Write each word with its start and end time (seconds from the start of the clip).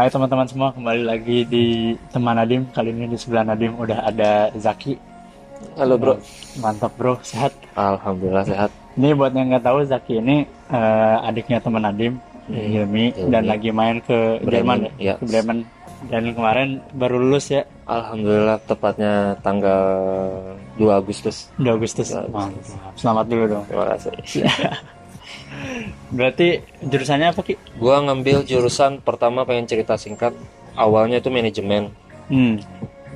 hai 0.00 0.08
teman-teman 0.08 0.48
semua, 0.48 0.72
kembali 0.72 1.04
lagi 1.04 1.44
di 1.44 1.92
teman 2.08 2.32
Nadim. 2.32 2.64
Kali 2.72 2.88
ini 2.88 3.04
di 3.04 3.20
sebelah 3.20 3.44
Nadim 3.44 3.76
udah 3.76 4.08
ada 4.08 4.48
Zaki. 4.56 4.96
Halo 5.76 6.00
bro. 6.00 6.16
Mantap 6.56 6.96
bro, 6.96 7.20
sehat. 7.20 7.52
Alhamdulillah 7.76 8.48
sehat. 8.48 8.72
Ini 8.96 9.12
buat 9.12 9.36
yang 9.36 9.52
nggak 9.52 9.60
tahu 9.60 9.84
Zaki 9.84 10.24
ini 10.24 10.48
eh, 10.72 11.16
adiknya 11.28 11.60
teman 11.60 11.84
Nadim, 11.84 12.16
Hilmi, 12.48 13.12
Hilmi. 13.12 13.28
dan 13.28 13.44
lagi 13.44 13.76
main 13.76 14.00
ke 14.00 14.40
Bremen, 14.40 14.88
Jerman 14.88 14.96
ya. 14.96 15.20
Ke 15.20 15.24
Bremen. 15.28 15.68
Dan 16.08 16.32
kemarin 16.32 16.80
baru 16.96 17.20
lulus 17.20 17.52
ya, 17.52 17.68
Alhamdulillah 17.84 18.56
tepatnya 18.64 19.36
tanggal 19.44 19.84
2 20.80 20.96
Agustus. 20.96 21.52
2 21.60 21.76
Agustus. 21.76 22.08
Ya. 22.08 22.24
Mantap. 22.24 22.96
Selamat 22.96 23.28
dulu 23.28 23.44
dong. 23.52 23.64
Terima 23.68 23.84
kasih. 23.92 24.16
Berarti 26.10 26.62
jurusannya 26.82 27.30
apa 27.30 27.40
Ki? 27.42 27.54
Gua 27.78 28.02
ngambil 28.02 28.42
jurusan 28.42 28.98
pertama 29.02 29.46
pengen 29.46 29.66
cerita 29.66 29.94
singkat. 29.94 30.34
Awalnya 30.74 31.18
itu 31.22 31.30
manajemen. 31.30 31.90
Hmm. 32.30 32.62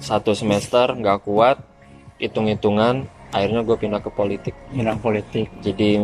Satu 0.03 0.35
semester 0.35 0.91
nggak 0.95 1.23
kuat, 1.23 1.63
hitung-hitungan. 2.19 3.07
Akhirnya 3.35 3.67
gue 3.67 3.75
pindah 3.75 3.99
ke 3.99 4.11
politik. 4.15 4.55
Bidang 4.71 5.03
politik. 5.03 5.51
Jadi 5.59 5.99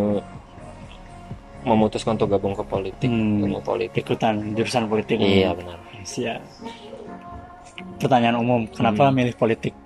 memutuskan 1.62 2.16
untuk 2.16 2.32
gabung 2.32 2.56
ke 2.56 2.64
politik, 2.64 3.10
Hmm. 3.10 3.44
ilmu 3.44 3.60
politik. 3.60 4.02
Ikutan 4.02 4.56
jurusan 4.56 4.88
politik. 4.88 5.20
Iya 5.20 5.52
benar. 5.54 5.78
Siap. 6.02 6.40
Pertanyaan 8.00 8.40
umum, 8.40 8.64
kenapa 8.66 9.08
Hmm. 9.08 9.14
milih 9.14 9.36
politik? 9.36 9.76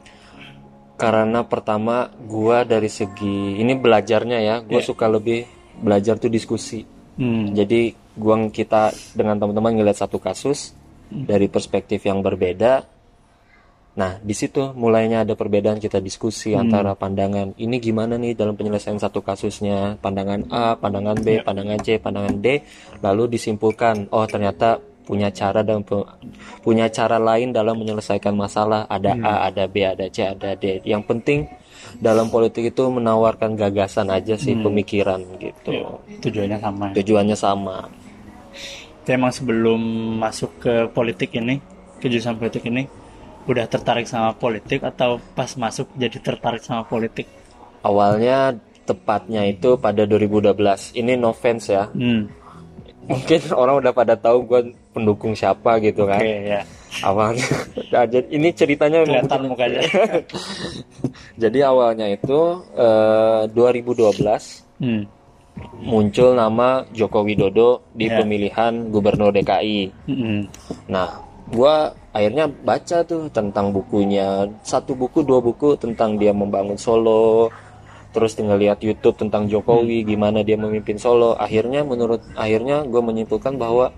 Karena 0.95 1.43
pertama 1.43 2.15
gua 2.23 2.63
dari 2.63 2.87
segi 2.87 3.59
ini 3.59 3.75
belajarnya 3.75 4.39
ya, 4.39 4.57
gue 4.63 4.79
Iya. 4.79 4.87
suka 4.87 5.11
lebih 5.11 5.43
belajar 5.81 6.19
tuh 6.19 6.31
diskusi. 6.31 6.85
Hmm. 7.19 7.55
Jadi 7.55 7.95
gua 8.15 8.51
kita 8.51 8.95
dengan 9.15 9.39
teman-teman 9.39 9.75
ngeliat 9.79 9.99
satu 9.99 10.19
kasus 10.19 10.75
dari 11.11 11.47
perspektif 11.47 12.03
yang 12.07 12.23
berbeda. 12.23 12.87
Nah, 13.95 14.19
di 14.19 14.35
situ 14.35 14.75
mulainya 14.75 15.23
ada 15.23 15.39
perbedaan 15.39 15.79
kita 15.79 16.03
diskusi 16.03 16.51
antara 16.51 16.99
pandangan 16.99 17.55
ini 17.55 17.79
gimana 17.79 18.19
nih 18.19 18.35
dalam 18.35 18.59
penyelesaian 18.59 18.99
satu 18.99 19.23
kasusnya, 19.23 19.95
pandangan 20.03 20.51
A, 20.51 20.75
pandangan 20.75 21.15
B, 21.23 21.39
pandangan 21.47 21.79
C, 21.79 22.03
pandangan 22.03 22.35
D, 22.43 22.59
lalu 22.99 23.39
disimpulkan, 23.39 24.11
oh 24.11 24.27
ternyata 24.27 24.83
punya 25.07 25.31
cara 25.31 25.63
dan 25.63 25.87
pu- 25.87 26.09
punya 26.67 26.91
cara 26.91 27.23
lain 27.23 27.55
dalam 27.55 27.79
menyelesaikan 27.79 28.35
masalah. 28.35 28.91
Ada 28.91 29.15
A, 29.23 29.35
ada 29.47 29.71
B, 29.71 29.87
ada 29.87 30.11
C, 30.11 30.27
ada 30.27 30.59
D. 30.59 30.83
Yang 30.83 31.03
penting 31.07 31.39
dalam 32.01 32.31
politik 32.31 32.75
itu 32.75 32.83
menawarkan 32.89 33.55
gagasan 33.59 34.11
aja 34.11 34.35
sih, 34.39 34.55
pemikiran 34.59 35.21
gitu. 35.39 35.71
Iya, 35.71 35.91
Tujuannya 36.23 36.59
sama. 36.59 36.85
ya. 36.91 36.95
Tujuannya 37.03 37.37
sama. 37.37 37.77
Emang 39.05 39.33
sebelum 39.35 39.81
masuk 40.17 40.51
ke 40.65 40.75
politik 40.89 41.37
ini, 41.37 41.61
ke 42.01 42.09
jurusan 42.09 42.41
politik 42.41 42.65
ini, 42.65 42.89
udah 43.45 43.69
tertarik 43.69 44.09
sama 44.09 44.33
politik 44.33 44.81
atau 44.81 45.21
pas 45.37 45.53
masuk 45.61 45.93
jadi 45.97 46.17
tertarik 46.21 46.65
sama 46.65 46.89
politik? 46.89 47.29
Awalnya 47.85 48.57
tepatnya 48.89 49.45
itu 49.45 49.77
pada 49.77 50.09
2012. 50.09 50.97
Ini 50.97 51.21
no 51.21 51.37
offense 51.37 51.73
ya. 51.73 51.89
Hmm. 51.93 52.33
Mungkin 53.05 53.53
orang 53.53 53.85
udah 53.85 53.93
pada 53.93 54.17
tahu 54.17 54.49
gue 54.49 54.61
pendukung 54.97 55.37
siapa 55.37 55.77
gitu 55.85 56.09
kan. 56.09 56.21
Oke 56.25 56.33
ya. 56.49 56.63
Awalnya. 57.03 57.49
Nah, 57.95 58.11
jadi 58.11 58.27
ini 58.35 58.51
ceritanya 58.51 59.07
Kelihatan 59.07 59.47
mukanya. 59.47 59.79
Jadi 61.43 61.59
awalnya 61.63 62.11
itu 62.11 62.59
eh, 62.75 63.47
2012 63.55 64.19
hmm. 64.83 65.03
muncul 65.87 66.35
nama 66.35 66.83
Joko 66.91 67.23
Widodo 67.23 67.87
di 67.95 68.11
Ya. 68.11 68.19
pemilihan 68.19 68.91
gubernur 68.91 69.31
DKI. 69.31 70.11
Hmm. 70.11 70.51
Nah, 70.91 71.23
gua 71.55 71.95
akhirnya 72.11 72.51
baca 72.51 73.07
tuh 73.07 73.31
tentang 73.31 73.71
bukunya 73.71 74.51
satu 74.67 74.99
buku 74.99 75.23
dua 75.23 75.39
buku 75.39 75.79
tentang 75.79 76.19
dia 76.19 76.35
membangun 76.35 76.75
Solo. 76.75 77.47
Terus 78.11 78.35
tinggal 78.39 78.59
lihat 78.59 78.79
YouTube 78.83 79.19
tentang 79.19 79.47
Jokowi 79.47 80.03
gimana 80.03 80.43
dia 80.43 80.59
memimpin 80.59 80.99
Solo. 80.99 81.39
Akhirnya 81.39 81.83
menurut 81.87 82.23
akhirnya 82.35 82.87
gue 82.87 83.03
menyimpulkan 83.03 83.55
bahwa 83.59 83.91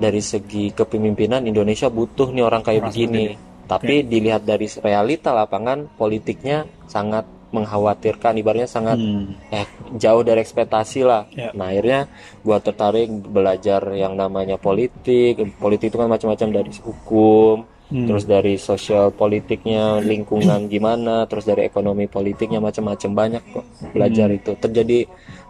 dari 0.00 0.24
segi 0.24 0.72
kepemimpinan 0.72 1.44
Indonesia 1.44 1.92
butuh 1.92 2.32
nih 2.32 2.42
orang 2.42 2.64
kayak 2.64 2.80
Orang 2.80 2.90
begini. 2.90 3.24
Tapi 3.68 4.02
dilihat 4.02 4.42
dari 4.42 4.66
realita 4.82 5.30
lapangan 5.30 5.94
politiknya 5.94 6.66
sangat 6.90 7.22
mengkhawatirkan, 7.50 8.38
ibaratnya 8.38 8.66
sangat 8.66 8.98
Hmm. 8.98 9.34
eh 9.50 9.66
jauh 9.98 10.22
dari 10.22 10.42
ekspektasi 10.42 11.02
lah. 11.02 11.26
Ya. 11.34 11.50
Nah 11.54 11.70
akhirnya 11.70 12.06
gua 12.46 12.58
tertarik 12.62 13.10
belajar 13.10 13.82
yang 13.94 14.14
namanya 14.18 14.58
politik. 14.58 15.38
Politik 15.58 15.94
itu 15.94 15.98
kan 15.98 16.06
macam-macam 16.10 16.48
dari 16.62 16.70
hukum, 16.82 17.66
Hmm. 17.90 18.06
terus 18.06 18.22
dari 18.22 18.54
sosial 18.54 19.10
politiknya, 19.10 19.98
lingkungan 19.98 20.70
gimana, 20.70 21.26
terus 21.26 21.42
dari 21.42 21.66
ekonomi 21.66 22.06
politiknya 22.06 22.62
macam-macam 22.62 23.10
banyak 23.10 23.42
kok 23.50 23.66
belajar 23.94 24.30
Hmm. 24.30 24.38
itu. 24.38 24.50
Terjadi 24.54 24.98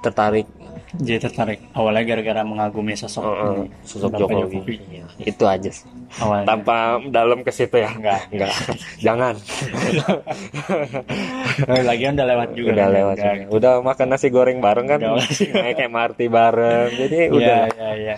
tertarik 0.01 0.49
Jadi 0.99 1.19
tertarik. 1.23 1.59
Awalnya 1.71 2.03
gara-gara 2.03 2.43
mengagumi 2.43 2.99
sosok 2.99 3.23
eh, 3.23 3.31
ini. 3.31 3.67
sosok 3.87 4.11
Bapak 4.11 4.35
Jokowi. 4.43 4.75
Iya, 4.91 5.07
itu 5.23 5.45
aja 5.47 5.71
sih. 5.71 5.87
Awalnya. 6.19 6.47
Tanpa 6.51 6.99
dalam 7.15 7.47
ke 7.47 7.53
situ 7.55 7.79
ya. 7.79 7.95
Enggak. 7.95 8.27
Enggak. 8.35 8.53
Jangan. 9.07 9.35
Lagian 11.87 12.19
udah 12.19 12.27
lewat 12.27 12.49
juga. 12.59 12.71
udah 12.75 12.87
kan? 12.87 12.97
lewat. 12.99 13.17
Udah. 13.17 13.31
juga. 13.31 13.47
Udah 13.55 13.73
makan 13.87 14.07
nasi 14.11 14.27
goreng 14.35 14.59
bareng 14.59 14.87
kan. 14.91 14.99
Naik 15.55 15.79
MRT 15.95 16.21
bareng. 16.27 16.89
Jadi 16.99 17.19
Iya, 17.21 17.37
udah 17.39 17.61
iya, 17.71 17.91
iya. 17.95 18.17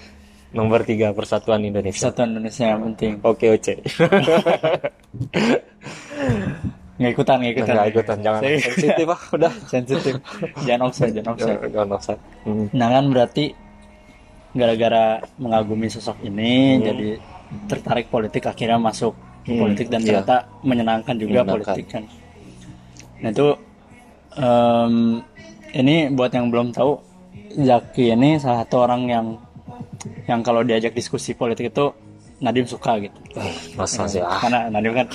nomor 0.56 0.81
tiga 0.89 1.12
persatuan 1.12 1.60
Indonesia. 1.60 2.09
Persatuan 2.09 2.33
Indonesia 2.33 2.65
yang 2.65 2.81
penting. 2.89 3.12
Oke 3.21 3.53
Oce. 3.53 3.75
Nggak 7.03 7.13
ikutan, 7.13 7.37
nggak 7.37 7.53
ikutan. 7.53 7.75
Nggak 7.75 7.89
ikutan 7.91 8.17
jangan 8.21 8.41
Saya- 8.41 8.63
sensitif 8.63 9.07
ah 9.09 9.21
udah. 9.37 9.53
sensitif. 9.67 10.15
Jangan 10.63 10.81
offside, 10.85 11.13
jangan 11.13 11.31
offside. 11.33 11.59
Jangan 11.67 11.91
offside. 11.91 12.21
Hmm. 12.43 12.67
Nah 12.71 12.89
kan 12.89 13.05
berarti 13.09 13.45
gara-gara 14.53 15.05
mengagumi 15.37 15.89
sosok 15.89 16.23
ini 16.23 16.53
Hmm. 16.73 16.83
jadi 16.85 17.09
tertarik 17.67 18.07
politik 18.07 18.47
akhirnya 18.47 18.79
masuk 18.79 19.13
Hmm, 19.43 19.59
politik 19.59 19.89
dan 19.89 20.01
iya. 20.01 20.23
ternyata 20.23 20.37
menyenangkan 20.63 21.15
juga 21.17 21.43
Menyenangkan. 21.43 21.55
politik 21.67 21.87
kan. 21.89 22.05
Nah 23.19 23.29
itu 23.29 23.49
em, 24.34 24.95
ini 25.75 25.97
buat 26.09 26.31
yang 26.31 26.47
belum 26.47 26.71
tahu 26.71 26.93
Zaki 27.55 28.09
ini 28.11 28.37
salah 28.37 28.63
satu 28.63 28.77
orang 28.81 29.03
yang 29.07 29.27
yang 30.25 30.41
kalau 30.41 30.63
diajak 30.63 30.93
diskusi 30.93 31.33
politik 31.33 31.69
itu 31.69 31.93
Nadim 32.42 32.66
suka 32.66 32.98
gitu. 32.98 33.14
Eh, 33.38 33.54
masa 33.78 34.04
sih 34.04 34.19
ah. 34.19 34.42
Karena 34.42 34.66
Nadim 34.69 34.92
kan 34.92 35.06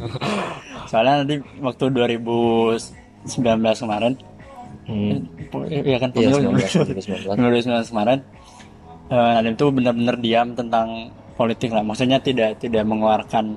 soalnya 0.90 1.24
Nadim 1.24 1.40
waktu 1.60 1.84
2019 1.88 3.82
kemarin 3.82 4.14
Hmm. 4.90 5.22
ya 5.70 5.98
kan 6.02 6.10
Iya, 6.14 6.34
pemilu 6.34 6.50
19, 6.50 7.30
2019. 7.30 7.38
2019 7.38 7.90
kemarin 7.90 8.18
eh, 9.06 9.30
Nadim 9.38 9.54
tuh 9.54 9.70
benar-benar 9.70 10.16
diam 10.18 10.50
tentang 10.52 11.10
politik 11.34 11.70
lah 11.70 11.82
maksudnya 11.82 12.18
tidak 12.18 12.58
tidak 12.58 12.82
mengeluarkan 12.82 13.54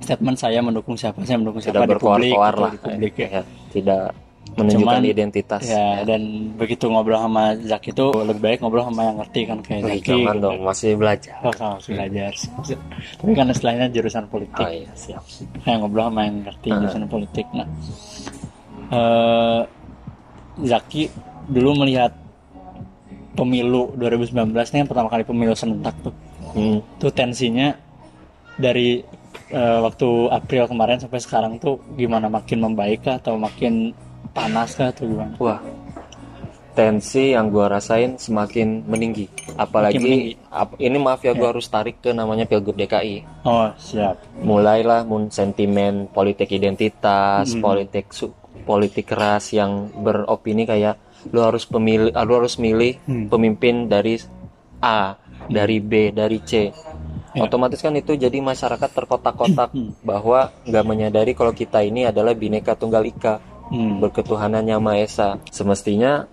statement 0.00 0.40
saya 0.40 0.64
mendukung 0.64 0.96
siapa 0.96 1.20
saya 1.22 1.36
mendukung 1.36 1.60
Tidak 1.60 1.76
siapa 1.76 1.92
di 1.92 2.00
publik 2.00 2.32
gitu, 2.32 2.40
lah. 2.40 2.70
di 2.72 2.80
publik 2.80 3.14
ya. 3.16 3.28
Ya, 3.28 3.42
Tidak 3.68 4.02
menunjukkan 4.60 4.84
Cuman, 4.96 5.02
identitas. 5.06 5.62
ya 5.64 6.02
dan 6.02 6.20
begitu 6.54 6.84
ngobrol 6.86 7.16
sama 7.16 7.56
Zaki 7.56 7.90
itu 7.90 8.06
lebih 8.20 8.42
baik 8.42 8.58
ngobrol 8.60 8.84
sama 8.84 9.00
yang 9.02 9.16
ngerti 9.18 9.40
kan 9.42 9.58
kayak 9.58 9.80
Zaki 9.82 10.08
jangan 10.20 10.36
dong, 10.38 10.58
masih 10.60 10.90
belajar. 10.94 11.34
Oh, 11.40 11.50
masih 11.50 11.90
belajar 11.92 12.32
tapi 13.16 13.30
kan 13.32 13.46
istilahnya 13.48 13.86
jurusan 13.88 14.24
politik 14.26 14.60
Oh 14.60 14.68
iya, 14.68 14.90
siap. 14.94 15.22
kayak 15.60 15.78
ngobrol 15.78 16.06
sama 16.06 16.20
yang 16.22 16.36
ngerti 16.42 16.68
Ah. 16.68 16.76
jurusan 16.78 17.04
politik 17.06 17.46
nah 17.50 17.66
eh 18.90 19.60
Zaki 20.60 21.02
dulu 21.46 21.70
melihat 21.78 22.12
pemilu 23.32 23.94
2019 23.94 24.34
ini 24.52 24.78
yang 24.78 24.88
pertama 24.88 25.08
kali 25.08 25.22
pemilu 25.22 25.54
serentak 25.54 25.94
tuh 26.00 26.14
Hmm. 26.50 26.82
tuh 26.98 27.08
tensinya 27.10 27.70
dari 28.56 28.98
eh, 29.48 29.78
waktu 29.80 30.08
April 30.28 30.66
kemarin 30.66 30.98
sampai 30.98 31.18
sekarang 31.18 31.52
tuh 31.56 31.78
gimana 31.94 32.26
makin 32.26 32.58
membaik 32.60 33.02
kah 33.02 33.16
atau 33.16 33.38
makin 33.38 33.94
panas 34.30 34.72
kah 34.72 34.88
atau 34.88 35.04
gimana 35.04 35.34
Wah, 35.36 35.60
tensi 36.70 37.34
yang 37.34 37.50
gua 37.50 37.66
rasain 37.68 38.14
semakin 38.16 38.84
meninggi. 38.84 39.26
Apalagi 39.54 39.98
meninggi. 39.98 40.32
ap- 40.48 40.78
ini 40.78 40.96
maaf 40.96 41.20
ya 41.20 41.32
gua 41.32 41.50
harus 41.50 41.66
tarik 41.66 41.98
ke 41.98 42.10
namanya 42.10 42.44
Pilgub 42.44 42.74
DKI. 42.74 43.26
oh 43.42 43.68
siap 43.76 44.16
mulailah 44.38 45.02
mun 45.02 45.28
sentimen 45.28 46.06
politik 46.06 46.48
identitas, 46.48 47.50
Hmm. 47.50 47.60
politik 47.60 48.06
su- 48.10 48.32
politik 48.62 49.08
keras 49.08 49.50
yang 49.50 49.90
beropini 49.94 50.62
kayak 50.64 50.96
lu 51.26 51.42
harus 51.42 51.64
pemilih, 51.64 52.14
lu 52.14 52.32
harus 52.34 52.56
milih 52.56 52.96
Hmm. 53.02 53.26
pemimpin 53.26 53.84
dari 53.86 54.16
A, 54.80 55.18
dari 55.46 55.76
B, 55.78 56.08
dari 56.10 56.38
C. 56.40 56.70
Ya. 57.30 57.44
Otomatis 57.44 57.78
kan 57.78 57.92
itu 57.92 58.14
jadi 58.14 58.38
masyarakat 58.38 58.90
terkotak-kotak 58.90 59.70
Hmm. 59.70 59.92
bahwa 60.00 60.50
nggak 60.64 60.84
menyadari 60.84 61.32
kalau 61.32 61.52
kita 61.52 61.78
ini 61.80 62.02
adalah 62.02 62.32
bineka 62.32 62.72
tunggal 62.72 63.02
ika, 63.02 63.38
Hmm. 63.70 64.02
berketuhanan 64.02 64.66
yang 64.66 64.82
maha 64.82 65.06
esa. 65.06 65.28
Semestinya 65.54 66.26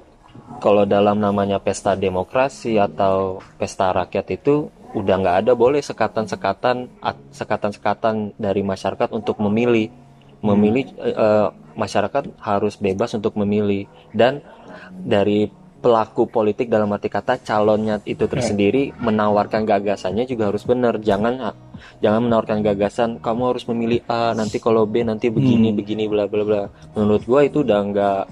kalau 0.58 0.90
dalam 0.90 1.22
namanya 1.22 1.62
pesta 1.62 1.94
demokrasi 1.94 2.82
atau 2.82 3.42
pesta 3.62 3.94
rakyat 3.94 4.26
itu 4.34 4.74
udah 4.98 5.16
nggak 5.22 5.38
ada 5.46 5.54
boleh 5.54 5.82
sekatan-sekatan 5.86 6.90
at- 6.98 7.30
sekatan-sekatan 7.30 8.34
dari 8.42 8.66
masyarakat 8.66 9.14
untuk 9.14 9.38
memilih. 9.38 9.94
Memilih 10.42 10.86
eh, 10.98 11.14
eh, 11.14 11.48
masyarakat 11.78 12.42
harus 12.42 12.74
bebas 12.78 13.14
untuk 13.14 13.38
memilih. 13.38 13.86
Dan 14.10 14.42
dari 14.98 15.50
pelaku 15.78 16.26
politik 16.26 16.74
dalam 16.74 16.90
arti 16.90 17.06
kata 17.06 17.38
calonnya 17.46 18.02
itu 18.02 18.26
tersendiri 18.26 18.98
menawarkan 18.98 19.62
gagasannya 19.62 20.26
juga 20.26 20.50
harus 20.50 20.66
benar. 20.66 20.98
Jangan 20.98 21.54
jangan 21.98 22.22
menawarkan 22.24 22.60
gagasan 22.62 23.10
kamu 23.18 23.42
harus 23.50 23.64
memilih 23.66 24.02
A 24.06 24.32
nanti 24.32 24.58
kalau 24.58 24.84
B 24.84 25.02
nanti 25.02 25.28
begini 25.28 25.72
begini 25.72 26.06
bla 26.06 26.26
bla 26.26 26.44
bla 26.44 26.64
menurut 26.94 27.24
gua 27.24 27.42
itu 27.42 27.62
udah 27.62 27.80
nggak 27.84 28.24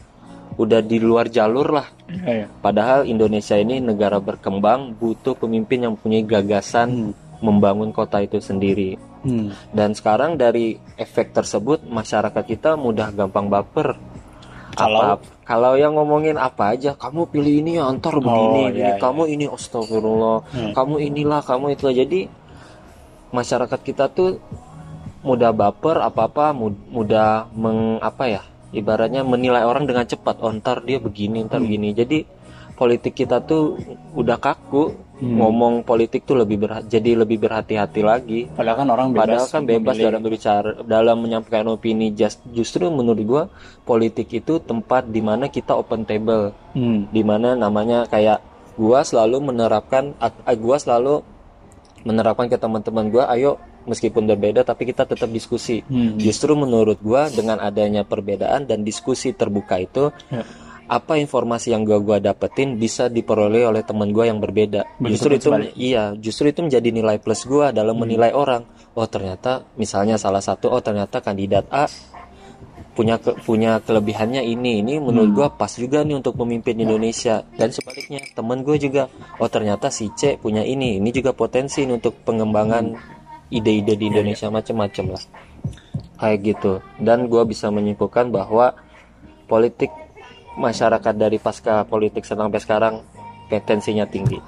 udah 0.55 0.79
di 0.79 0.97
luar 0.97 1.27
jalur 1.27 1.69
lah 1.71 1.87
Iya, 2.05 2.31
iya. 2.31 2.47
Padahal 2.61 3.03
Indonesia 3.05 3.57
ini 3.57 3.81
negara 3.81 4.21
berkembang 4.21 4.93
butuh 4.93 5.33
pemimpin 5.33 5.81
yang 5.81 5.97
punya 5.97 6.21
gagasan 6.21 7.11
membangun 7.41 7.89
kota 7.89 8.21
itu 8.21 8.37
sendiri. 8.37 8.93
Hmm. 9.25 9.49
Dan 9.73 9.97
sekarang 9.97 10.37
dari 10.37 10.77
efek 10.95 11.33
tersebut 11.33 11.81
masyarakat 11.83 12.45
kita 12.45 12.77
mudah 12.77 13.09
gampang 13.09 13.49
baper. 13.49 13.97
Kalau- 14.77 15.17
apa 15.17 15.25
kalau 15.45 15.73
yang 15.73 15.93
ngomongin 15.93 16.37
apa 16.37 16.73
aja, 16.73 16.93
kamu 16.93 17.25
pilih 17.29 17.53
ini 17.61 17.71
ya 17.77 17.85
antar 17.85 18.17
begini, 18.17 18.37
iya, 18.59 18.69
begini. 18.69 18.85
iya. 18.85 18.95
kamu 18.97 19.23
ini 19.29 19.45
astagfirullah, 19.45 20.37
Hmm. 20.45 20.73
kamu 20.73 20.95
inilah, 21.05 21.41
kamu 21.41 21.65
itu. 21.73 21.85
Jadi 21.91 22.19
masyarakat 23.35 23.79
kita 23.81 24.07
tuh 24.09 24.39
mudah 25.21 25.51
baper 25.51 25.99
apa-apa 25.99 26.53
mud- 26.53 26.85
mudah 26.87 27.49
meng 27.51 27.97
apa 27.99 28.23
ya 28.29 28.41
ibaratnya 28.71 29.21
menilai 29.23 29.61
orang 29.61 29.83
dengan 29.83 30.05
cepat 30.05 30.39
oh 30.39 30.53
ntar 30.53 30.79
dia 30.81 30.97
begini 30.97 31.43
ntar 31.43 31.57
Hmm. 31.57 31.65
begini 31.65 31.89
jadi 31.91 32.19
politik 32.73 33.15
kita 33.17 33.39
tuh 33.41 33.79
udah 34.13 34.37
kaku 34.37 34.91
Hmm. 35.15 35.39
ngomong 35.39 35.73
politik 35.81 36.23
tuh 36.23 36.35
lebih 36.35 36.59
berha- 36.59 36.83
jadi 36.83 37.15
lebih 37.15 37.39
berhati-hati 37.39 38.03
lagi 38.03 38.51
Padahal 38.51 38.77
kan 38.77 38.89
orang 38.89 39.07
bebas. 39.09 39.23
padahal 39.23 39.47
kan 39.49 39.63
bebas 39.63 39.79
memilih. 39.89 40.05
dalam 40.05 40.21
berbicara 40.21 40.69
dalam 40.85 41.17
menyampaikan 41.17 41.67
opini 41.69 42.11
just, 42.11 42.43
justru 42.49 42.83
menurut 42.89 43.23
gua 43.23 43.43
politik 43.81 44.27
itu 44.29 44.59
tempat 44.59 45.07
di 45.07 45.19
mana 45.19 45.47
kita 45.47 45.71
open 45.71 46.03
table 46.03 46.51
Hmm. 46.71 47.07
di 47.09 47.23
mana 47.23 47.55
namanya 47.55 48.03
kayak 48.05 48.43
gua 48.75 49.01
selalu 49.01 49.39
menerapkan 49.45 50.11
eh, 50.19 50.57
gua 50.57 50.75
selalu 50.75 51.23
menerapkan 52.05 52.45
ke 52.45 52.55
teman-teman 52.55 53.09
gua 53.09 53.27
ayo 53.29 53.57
meskipun 53.83 54.23
berbeda 54.25 54.61
tapi 54.61 54.85
kita 54.85 55.03
tetap 55.03 55.27
diskusi 55.27 55.81
Hmm. 55.83 56.15
justru 56.15 56.53
menurut 56.53 56.97
gua 56.99 57.27
dengan 57.27 57.57
adanya 57.59 58.01
perbedaan 58.01 58.63
dan 58.63 58.81
diskusi 58.81 59.33
terbuka 59.33 59.77
itu 59.77 60.13
Ya. 60.29 60.45
apa 60.87 61.17
informasi 61.17 61.73
yang 61.73 61.81
gua 61.81 61.97
gua 61.97 62.17
dapetin 62.19 62.77
bisa 62.77 63.05
diperoleh 63.07 63.65
oleh 63.65 63.81
teman 63.81 64.09
gua 64.09 64.25
yang 64.25 64.37
berbeda 64.37 64.85
Begitu 64.95 65.11
justru 65.11 65.31
itu 65.35 65.49
sebalik. 65.49 65.71
iya 65.75 66.03
justru 66.15 66.45
itu 66.47 66.61
menjadi 66.61 66.89
nilai 66.89 67.17
plus 67.17 67.41
gua 67.43 67.69
dalam 67.69 67.97
Hmm. 67.97 68.05
menilai 68.05 68.31
orang 68.31 68.63
oh 68.93 69.05
ternyata 69.05 69.65
misalnya 69.75 70.15
salah 70.15 70.39
satu 70.39 70.69
oh 70.69 70.79
ternyata 70.79 71.19
kandidat 71.19 71.65
A 71.67 71.89
punya 72.95 73.19
ke- 73.19 73.35
punya 73.43 73.77
kelebihannya 73.77 74.39
ini. 74.41 74.79
Ini 74.79 75.03
menurut 75.03 75.29
Hmm. 75.29 75.37
gua 75.37 75.47
pas 75.51 75.69
juga 75.69 76.01
nih 76.01 76.15
untuk 76.15 76.39
pemimpin 76.39 76.79
Indonesia. 76.79 77.43
Dan 77.53 77.69
sebaliknya 77.69 78.23
temen 78.31 78.63
gue 78.63 78.79
juga 78.79 79.11
oh 79.35 79.51
ternyata 79.51 79.91
si 79.91 80.07
C 80.15 80.39
punya 80.39 80.63
ini. 80.63 80.97
Ini 80.97 81.09
juga 81.11 81.35
potensi 81.35 81.83
nih 81.83 81.99
untuk 81.99 82.15
pengembangan 82.23 82.95
ide-ide 83.51 83.93
Iya, 83.93 83.99
di 83.99 84.05
Indonesia 84.09 84.47
macam-macam 84.47 85.05
lah. 85.11 85.23
Kayak 86.15 86.39
gitu. 86.41 86.71
Dan 86.97 87.27
gua 87.27 87.43
bisa 87.43 87.67
menyimpulkan 87.67 88.31
bahwa 88.31 88.71
politik 89.45 89.91
masyarakat 90.55 91.13
dari 91.13 91.35
pasca 91.35 91.83
politik 91.83 92.23
sampai 92.23 92.57
sekarang 92.57 93.03
potensinya 93.45 94.07
tinggi. 94.07 94.39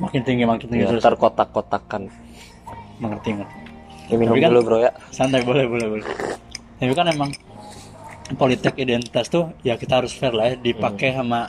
Makin 0.00 0.24
tinggi 0.24 0.48
makin 0.48 0.66
tinggi 0.66 0.88
ya, 0.88 0.96
terkotak-kotakan. 0.96 2.08
Mengerti 2.98 3.30
ngerti. 3.36 3.56
ini 4.08 4.24
minum 4.24 4.40
kan- 4.40 4.48
dulu 4.48 4.60
bro 4.64 4.78
ya. 4.80 4.90
Santai 5.12 5.44
boleh 5.44 5.68
boleh 5.68 5.86
boleh. 5.86 6.06
Tapi 6.80 6.94
kan 6.96 7.06
emang 7.12 7.28
politik 8.34 8.76
identitas 8.76 9.26
tuh 9.26 9.54
ya 9.62 9.74
kita 9.74 9.98
harus 9.98 10.12
fair 10.12 10.32
lah 10.32 10.52
ya 10.52 10.54
dipakai 10.56 11.14
sama 11.14 11.48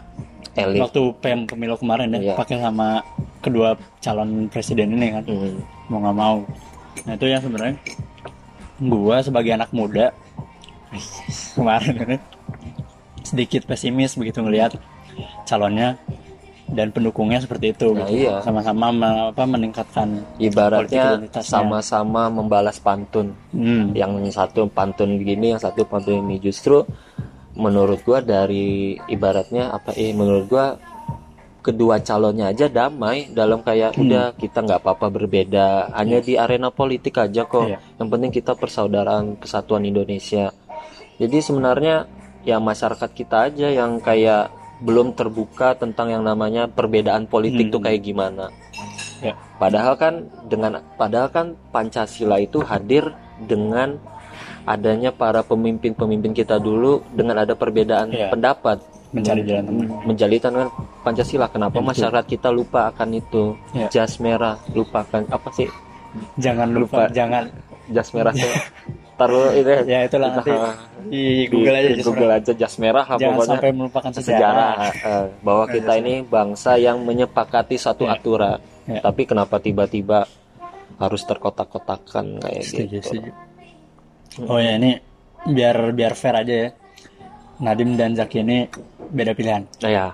elit 0.53 0.79
waktu 0.79 1.01
PM 1.19 1.43
pemilu 1.43 1.75
kemarin 1.75 2.07
ya 2.07 2.15
Hmm. 2.15 2.25
Iya. 2.25 2.33
pakai 2.35 2.57
sama 2.57 3.03
kedua 3.39 3.69
calon 3.99 4.47
presiden 4.47 4.93
ini 4.93 5.07
kan 5.11 5.23
Hmm. 5.23 5.59
mau 5.87 5.99
nggak 5.99 6.15
mau 6.15 6.37
nah 7.03 7.13
itu 7.13 7.25
yang 7.25 7.39
sebenarnya 7.39 7.75
gua 8.79 9.19
sebagai 9.19 9.51
anak 9.51 9.71
muda 9.71 10.11
kemarin 11.53 11.95
ini 11.97 12.17
sedikit 13.21 13.63
pesimis 13.63 14.15
begitu 14.15 14.39
ngelihat 14.39 14.73
calonnya 15.43 15.99
dan 16.69 16.89
pendukungnya 16.89 17.39
seperti 17.39 17.74
itu 17.74 17.92
Nah, 17.92 18.06
gitu. 18.06 18.25
iya. 18.25 18.39
sama-sama 18.39 18.88
me- 18.89 19.30
apa 19.30 19.44
meningkatkan 19.44 20.07
ibaratnya 20.38 21.18
sama-sama 21.36 22.27
membalas 22.27 22.77
pantun 22.77 23.33
hmm, 23.50 23.94
yang 23.94 24.12
satu 24.30 24.68
pantun 24.68 25.18
begini 25.18 25.54
yang 25.54 25.60
satu 25.60 25.83
pantun 25.83 26.21
ini 26.24 26.38
justru 26.39 26.86
menurut 27.54 28.00
gua 28.01 28.19
dari 28.19 28.69
ibaratnya 29.06 29.69
apa 29.69 29.92
eh 29.94 30.12
menurut 30.12 30.45
gua 30.45 30.77
kedua 31.60 32.00
calonnya 32.00 32.50
aja 32.50 32.66
damai 32.68 33.27
dalam 33.30 33.60
kayak 33.60 33.92
Hmm. 33.92 34.07
udah 34.07 34.25
kita 34.33 34.62
nggak 34.62 34.80
apa-apa 34.80 35.07
berbeda 35.12 35.68
hanya 35.92 36.19
di 36.19 36.33
arena 36.33 36.69
politik 36.69 37.19
aja 37.19 37.44
kok 37.44 37.68
Iya. 37.68 37.77
yang 37.98 38.07
penting 38.07 38.31
kita 38.31 38.54
persaudaraan 38.54 39.36
kesatuan 39.36 39.83
Indonesia 39.83 40.56
jadi 41.19 41.38
sebenarnya 41.38 42.07
ya 42.42 42.57
masyarakat 42.57 43.10
kita 43.12 43.51
aja 43.51 43.68
yang 43.68 44.00
kayak 44.00 44.48
belum 44.79 45.11
terbuka 45.11 45.75
tentang 45.75 46.09
yang 46.09 46.23
namanya 46.23 46.65
perbedaan 46.65 47.25
politik 47.25 47.67
Hmm. 47.67 47.73
tuh 47.73 47.81
kayak 47.81 48.01
gimana 48.01 48.47
ya. 49.19 49.35
Padahal 49.55 49.93
kan 49.93 50.13
dengan 50.45 50.79
padahal 50.95 51.27
kan 51.27 51.45
Pancasila 51.69 52.39
itu 52.39 52.59
hadir 52.61 53.11
dengan 53.41 53.99
adanya 54.63 55.11
para 55.11 55.41
pemimpin-pemimpin 55.41 56.31
kita 56.31 56.57
dulu 56.57 57.03
dengan 57.09 57.39
ada 57.39 57.53
perbedaan 57.53 58.07
Iya. 58.09 58.29
pendapat 58.29 58.79
mencari 59.09 59.41
jalan 59.41 59.63
tengah 59.65 59.87
menjalikan 60.05 60.51
kan 60.53 60.67
Pancasila. 61.01 61.47
Kenapa 61.47 61.73
Ya, 61.73 61.79
betul. 61.79 61.89
masyarakat 61.91 62.25
kita 62.29 62.49
lupa 62.49 62.87
akan 62.87 63.09
itu? 63.13 63.43
Iya. 63.73 63.87
Jas 63.89 64.15
merah 64.17 64.55
lupakan 64.69 65.23
apa 65.27 65.49
sih? 65.51 65.67
jangan 66.35 66.71
lupa, 66.71 67.05
Lupa. 67.05 67.13
jangan 67.13 67.43
Jas 67.87 68.09
merah 68.11 68.31
tuh 68.31 68.49
taruh 69.19 69.51
itu 69.51 69.68
ya. 69.68 69.81
ya 69.83 70.00
itulah 70.07 70.30
nanti 70.31 70.51
di 71.06 71.24
Di- 71.44 71.48
Google 71.48 71.76
aja 71.76 71.90
di 71.92 72.02
Google 72.02 72.31
aja 72.33 72.52
jas 72.56 72.76
merah 72.78 73.04
apa 73.04 73.19
jangan 73.19 73.35
pokoknya 73.35 73.52
sampai 73.52 73.69
melupakan 73.71 74.11
sejarah, 74.11 74.23
sejarah 74.23 74.73
eh, 75.06 75.26
bahwa 75.40 75.66
kita 75.68 75.94
ini 75.97 76.14
bangsa 76.23 76.71
yang 76.76 76.97
menyepakati 77.04 77.76
satu 77.76 78.04
Iya. 78.04 78.16
aturan. 78.16 78.59
Iya. 78.85 78.99
Tapi 79.02 79.21
kenapa 79.23 79.56
tiba-tiba 79.57 80.23
harus 80.97 81.21
terkotak-kotakan 81.23 82.40
kayak 82.40 82.64
setuju 82.64 82.97
gitu? 82.97 83.07
setuju 83.09 83.31
oh 84.45 84.59
ya 84.59 84.76
ini 84.76 84.99
biar 85.45 85.92
biar 85.92 86.11
fair 86.11 86.35
aja 86.38 86.56
ya 86.57 86.69
Nadim 87.59 87.95
dan 87.95 88.11
Zaki 88.14 88.40
ini 88.40 88.68
beda 89.09 89.31
pilihan 89.31 89.64
Nah, 89.80 89.92
ya, 89.95 90.06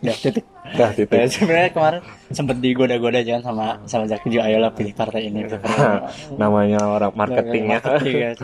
ya 0.00 0.14
titik 0.14 0.46
Dah, 0.74 0.90
titik. 0.96 1.14
Ya, 1.14 1.26
sebenarnya 1.30 1.70
kemarin 1.70 2.00
sempet 2.34 2.56
digoda-goda 2.58 3.20
jangan 3.22 3.42
sama 3.42 3.66
sama 3.86 4.04
Zaki 4.10 4.26
juga 4.28 4.50
ayolah 4.50 4.70
pilih 4.74 4.94
partai 4.94 5.30
ini. 5.30 5.46
Namanya 6.40 6.82
orang 6.82 7.12
marketing 7.14 7.62
ya. 7.70 7.78
Marketing 7.80 8.16
ya. 8.18 8.30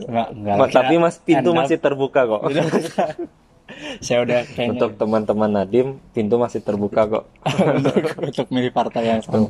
Enggak, 0.00 0.28
enggak. 0.32 0.56
Tapi 0.72 0.94
mas 0.96 1.20
pintu 1.20 1.52
masih 1.52 1.76
terbuka 1.76 2.24
kok. 2.24 2.48
Saya 3.98 4.22
udah 4.22 4.40
kayaknya 4.48 4.72
Untuk 4.76 4.90
teman-teman 4.96 5.50
Nadim, 5.50 5.86
pintu 6.10 6.36
masih 6.36 6.60
terbuka 6.60 7.06
kok. 7.06 7.24
untuk, 7.76 7.94
untuk 8.18 8.46
milih 8.48 8.70
partai 8.70 9.02
yang 9.08 9.20
sama. 9.20 9.46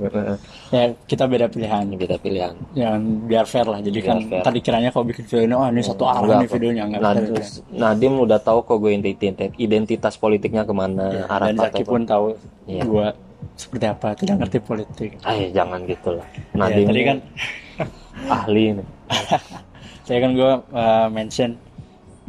Ya, 0.71 0.93
kita 1.05 1.25
beda 1.25 1.47
pilihan. 1.47 1.85
Beda 1.93 2.17
pilihan. 2.17 2.55
Yang 2.73 2.99
biar 3.27 3.45
fair 3.45 3.67
lah. 3.67 3.79
Jadi 3.79 3.99
Biar 3.99 4.09
kan 4.09 4.19
fair. 4.25 4.43
tadi 4.43 4.59
kiranya 4.61 4.91
kalau 4.91 5.05
bikin 5.05 5.25
video 5.25 5.43
ini, 5.43 5.55
oh 5.55 5.67
ini 5.67 5.83
satu 5.83 6.05
arah 6.05 6.21
Enggak 6.21 6.39
nih 6.39 6.49
videonya 6.51 6.83
enggak 6.87 7.01
Nadim, 7.01 7.25
beda. 7.27 7.45
Nadim 7.73 8.13
udah 8.19 8.39
tahu 8.39 8.59
kok 8.63 8.77
gue 8.79 8.91
identitas, 8.93 9.51
identitas 9.57 10.15
politiknya 10.15 10.63
ke 10.63 10.73
mana, 10.73 11.07
Ya, 11.11 11.25
arah 11.27 11.47
dan 11.51 11.57
Zaki 11.61 11.83
pun 11.83 12.03
tahu 12.03 12.37
Iya. 12.65 12.83
gua 12.87 13.07
seperti 13.57 13.87
apa, 13.89 14.09
tidak 14.15 14.37
ngerti 14.41 14.59
politik. 14.61 15.11
Eh 15.23 15.49
jangan 15.51 15.85
gitu 15.85 16.17
lah. 16.17 16.27
Ya, 16.29 16.57
Nadim 16.57 16.87
tadi 16.87 16.93
ini 16.97 17.03
kan 17.05 17.19
ahli 18.27 18.65
nih. 18.77 18.87
saya 20.03 20.19
kan 20.21 20.31
gue 20.35 20.53
mention 21.09 21.51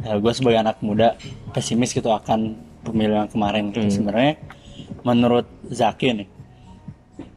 gue 0.02 0.32
sebagai 0.34 0.58
anak 0.60 0.78
muda 0.82 1.14
pesimis 1.54 1.94
gitu 1.94 2.10
akan 2.10 2.58
pemilu 2.82 3.14
yang 3.14 3.30
kemarin 3.30 3.70
gitu. 3.70 3.86
Hmm. 3.86 3.94
sebenarnya 3.94 4.34
menurut 5.06 5.46
Zaki 5.70 6.08
nih 6.14 6.28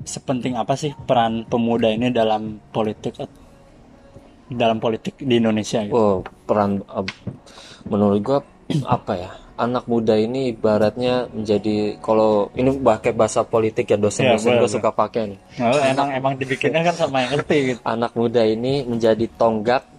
sepenting 0.05 0.53
apa 0.55 0.77
sih 0.77 0.93
peran 0.93 1.45
pemuda 1.49 1.89
ini 1.89 2.13
dalam 2.13 2.61
politik 2.69 3.17
dalam 4.45 4.77
politik 4.77 5.17
di 5.17 5.41
Indonesia 5.41 5.81
gitu? 5.81 5.97
Oh, 5.97 6.17
peran 6.45 6.85
eh, 6.85 7.05
menurut 7.89 8.19
gua 8.21 8.39
apa 8.97 9.13
ya? 9.17 9.31
Anak 9.55 9.87
muda 9.87 10.19
ini 10.19 10.51
ibaratnya 10.51 11.31
menjadi 11.31 11.95
kalau 12.03 12.51
ini 12.59 12.75
pakai 12.75 13.15
bahasa 13.15 13.47
politik 13.47 13.87
ya 13.87 13.95
dosen-dosen 13.95 14.51
boleh, 14.51 14.61
gue 14.67 14.71
suka 14.75 14.91
pakai 14.91 15.31
nih. 15.31 15.39
Nah, 15.63 15.71
emang 15.95 16.09
emang 16.11 16.33
dibikinnya 16.35 16.83
kan 16.83 16.91
sama 16.91 17.23
yang 17.23 17.39
ngerti 17.39 17.57
gitu. 17.71 17.79
Anak 17.87 18.11
muda 18.19 18.43
ini 18.43 18.83
menjadi 18.83 19.23
tonggak 19.39 19.94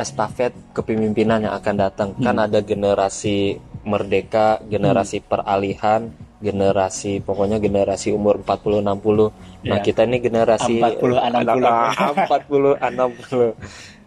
estafet 0.00 0.52
kepemimpinan 0.72 1.44
yang 1.44 1.54
akan 1.54 1.74
datang. 1.78 2.08
Kan 2.16 2.34
Hmm. 2.34 2.46
ada 2.46 2.60
generasi 2.60 3.56
merdeka, 3.82 4.60
generasi 4.64 5.20
peralihan, 5.20 6.08
generasi 6.38 7.20
pokoknya 7.20 7.56
generasi 7.56 8.10
umur 8.10 8.40
40 8.40 8.80
60 8.80 9.28
nah 9.60 9.76
Ya. 9.76 9.84
kita 9.84 10.08
ini 10.08 10.16
generasi 10.18 10.80
40, 10.80 11.20
60. 11.20 11.68
Ah, 11.68 11.92
40 12.16 12.72
60 12.80 13.52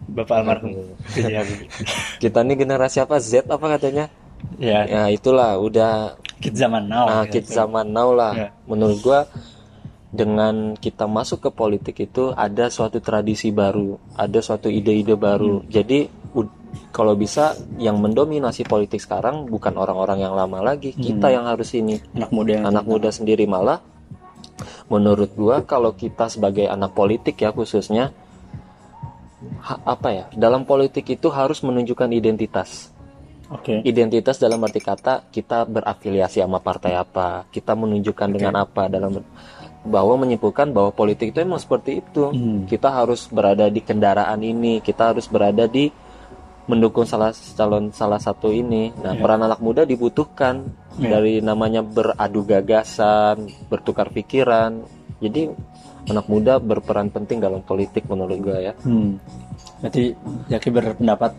Bapak 0.04 0.42
almarhum. 0.42 0.92
Iya, 1.14 1.46
kita 2.18 2.42
ini 2.42 2.54
generasi 2.54 2.98
apa 2.98 3.16
Z 3.16 3.46
apa 3.46 3.66
katanya 3.70 4.10
ya, 4.58 4.82
ya 4.84 5.02
itulah 5.08 5.56
udah 5.56 6.18
kids 6.36 6.58
zaman 6.58 6.84
now. 6.84 7.06
nah 7.06 7.22
gitu. 7.24 7.40
kids 7.40 7.50
zaman 7.50 7.86
now 7.88 8.10
lah 8.10 8.32
Ya. 8.36 8.48
menurut 8.66 8.98
gua 9.00 9.24
dengan 10.14 10.78
kita 10.78 11.10
masuk 11.10 11.42
ke 11.42 11.50
politik 11.50 11.96
itu 12.06 12.30
ada 12.30 12.70
suatu 12.70 13.02
tradisi 13.02 13.50
baru 13.50 13.98
ada 14.14 14.38
suatu 14.38 14.70
ide-ide 14.70 15.18
baru 15.18 15.66
Hmm. 15.66 15.68
jadi 15.68 16.06
kalau 16.94 17.14
bisa 17.14 17.54
yang 17.78 17.98
mendominasi 17.98 18.62
politik 18.62 19.02
sekarang 19.02 19.46
bukan 19.50 19.74
orang-orang 19.74 20.22
yang 20.22 20.34
lama 20.38 20.62
lagi 20.62 20.94
kita 20.94 21.26
Hmm. 21.30 21.34
yang 21.34 21.44
harus 21.50 21.74
ini 21.74 21.98
anak 22.14 22.30
muda 22.30 22.50
yang 22.54 22.66
anak 22.70 22.84
muda 22.86 23.10
sendiri 23.10 23.42
malah 23.46 23.82
menurut 24.86 25.34
gua 25.34 25.66
kalau 25.66 25.98
kita 25.98 26.30
sebagai 26.30 26.70
anak 26.70 26.94
politik 26.94 27.34
ya 27.42 27.50
khususnya 27.50 28.14
ha- 29.62 29.82
apa 29.82 30.08
ya 30.14 30.24
dalam 30.34 30.62
politik 30.62 31.10
itu 31.10 31.26
harus 31.30 31.58
menunjukkan 31.60 32.10
identitas 32.14 32.94
Oke. 33.50 33.84
identitas 33.84 34.40
dalam 34.40 34.62
arti 34.64 34.80
kata 34.80 35.28
kita 35.28 35.68
berafiliasi 35.68 36.40
sama 36.40 36.58
partai 36.64 36.96
apa 36.96 37.44
kita 37.50 37.76
menunjukkan 37.76 38.28
dengan 38.30 38.54
apa 38.62 38.88
dalam 38.88 39.20
bahwa 39.84 40.16
menyimpulkan 40.18 40.72
bahwa 40.72 40.90
politik 40.90 41.30
itu 41.30 41.38
emang 41.38 41.60
seperti 41.60 42.00
itu 42.00 42.32
Hmm. 42.32 42.64
kita 42.64 42.88
harus 42.88 43.28
berada 43.28 43.68
di 43.68 43.78
kendaraan 43.78 44.40
ini 44.40 44.80
kita 44.80 45.12
harus 45.12 45.28
berada 45.28 45.64
di 45.64 45.92
mendukung 46.64 47.04
salah 47.04 47.28
calon 47.52 47.92
salah 47.92 48.16
satu 48.16 48.48
ini 48.48 48.88
nah 48.96 49.12
Ya. 49.12 49.20
peran 49.20 49.44
anak 49.44 49.60
muda 49.60 49.84
dibutuhkan 49.84 50.64
Ya. 50.96 51.12
dari 51.12 51.38
namanya 51.38 51.84
beradu 51.84 52.40
gagasan 52.42 53.36
bertukar 53.68 54.08
pikiran 54.08 54.80
jadi 55.20 55.52
anak 56.06 56.24
muda 56.26 56.56
berperan 56.56 57.08
penting 57.08 57.38
dalam 57.38 57.60
politik 57.60 58.08
menurut 58.08 58.40
gua 58.40 58.58
ya 58.62 58.72
Hmm. 58.80 59.20
Berarti 59.80 60.16
Jaki 60.48 60.68
berpendapat 60.70 61.36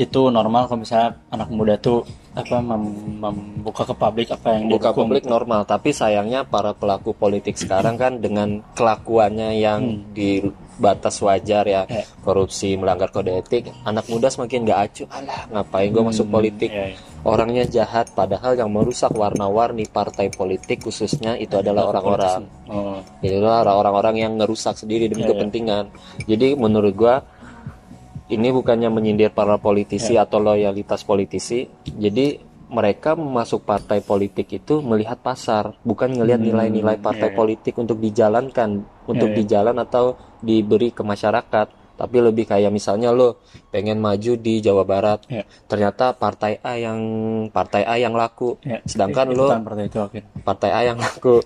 itu 0.00 0.32
normal 0.32 0.64
kalau 0.64 0.80
misalnya 0.80 1.20
anak 1.28 1.52
muda 1.52 1.76
tuh 1.76 2.00
apa 2.32 2.56
mem- 2.64 3.20
membuka 3.20 3.84
ke 3.84 3.92
publik 3.92 4.32
apa 4.32 4.56
yang 4.56 4.72
buka 4.72 4.88
didukung. 4.96 5.12
publik 5.12 5.24
normal. 5.28 5.68
Tapi 5.68 5.92
sayangnya 5.92 6.48
para 6.48 6.72
pelaku 6.72 7.12
politik 7.12 7.60
sekarang 7.60 8.00
kan 8.00 8.16
dengan 8.16 8.64
kelakuannya 8.72 9.60
yang 9.60 10.08
di 10.16 10.40
batas 10.80 11.20
wajar 11.20 11.68
ya. 11.68 11.84
Ya. 11.84 12.08
korupsi 12.24 12.72
melanggar 12.80 13.12
kode 13.12 13.36
etik 13.36 13.68
anak 13.84 14.08
muda 14.08 14.32
semakin 14.32 14.64
gak 14.64 14.80
acuh. 14.88 15.08
Alah 15.12 15.40
ngapain 15.52 15.92
gue 15.92 16.00
masuk 16.00 16.26
politik? 16.32 16.72
Iya, 16.72 16.96
iya. 16.96 16.98
orangnya 17.20 17.64
jahat 17.68 18.16
padahal 18.16 18.56
yang 18.56 18.72
merusak 18.72 19.12
warna-warni 19.12 19.84
partai 19.84 20.32
politik 20.32 20.80
khususnya 20.80 21.36
itu 21.36 21.52
adalah 21.60 21.92
orang-orang. 21.92 22.48
Oh, 22.72 22.96
itu 23.20 23.36
adalah 23.36 23.76
orang-orang 23.76 24.16
yang 24.16 24.32
ngerusak 24.40 24.80
sendiri 24.80 25.12
demi 25.12 25.28
Ya, 25.28 25.28
ya. 25.28 25.32
kepentingan. 25.36 25.84
Jadi 26.24 26.56
menurut 26.56 26.96
gua 26.96 27.20
ini 28.30 28.48
bukannya 28.50 28.88
menyindir 28.88 29.30
para 29.30 29.58
politisi 29.58 30.14
Ya. 30.14 30.24
atau 30.24 30.38
loyalitas 30.38 31.02
politisi 31.02 31.66
jadi 31.84 32.38
mereka 32.66 33.18
masuk 33.18 33.66
partai 33.66 33.98
politik 34.00 34.46
itu 34.48 34.78
melihat 34.80 35.18
pasar 35.18 35.74
bukan 35.82 36.14
ngelihat 36.14 36.38
Hmm, 36.38 36.48
nilai-nilai 36.48 36.96
partai 36.96 37.28
ya, 37.28 37.34
ya. 37.34 37.36
politik 37.36 37.74
untuk 37.74 37.98
dijalankan 37.98 38.70
untuk 39.04 39.28
Ya, 39.28 39.34
ya. 39.34 39.38
dijalan 39.42 39.76
atau 39.76 40.04
diberi 40.38 40.88
ke 40.88 41.02
masyarakat 41.02 41.66
tapi 41.92 42.16
lebih 42.16 42.48
kayak 42.48 42.72
misalnya 42.72 43.12
lo 43.12 43.44
pengen 43.68 44.00
maju 44.00 44.32
di 44.34 44.62
Jawa 44.62 44.86
Barat 44.86 45.20
Ya. 45.26 45.44
ternyata 45.66 46.14
partai 46.14 46.56
A 46.62 46.78
yang 46.78 46.96
partai 47.50 47.84
A 47.84 47.98
yang 47.98 48.14
laku 48.14 48.56
ya. 48.62 48.80
sedangkan 48.86 49.28
lo 49.30 49.50
partai 49.52 49.84
itu 49.84 49.98
oke. 50.00 50.20
partai 50.40 50.70
A 50.70 50.80
yang 50.86 50.96
laku 50.96 51.42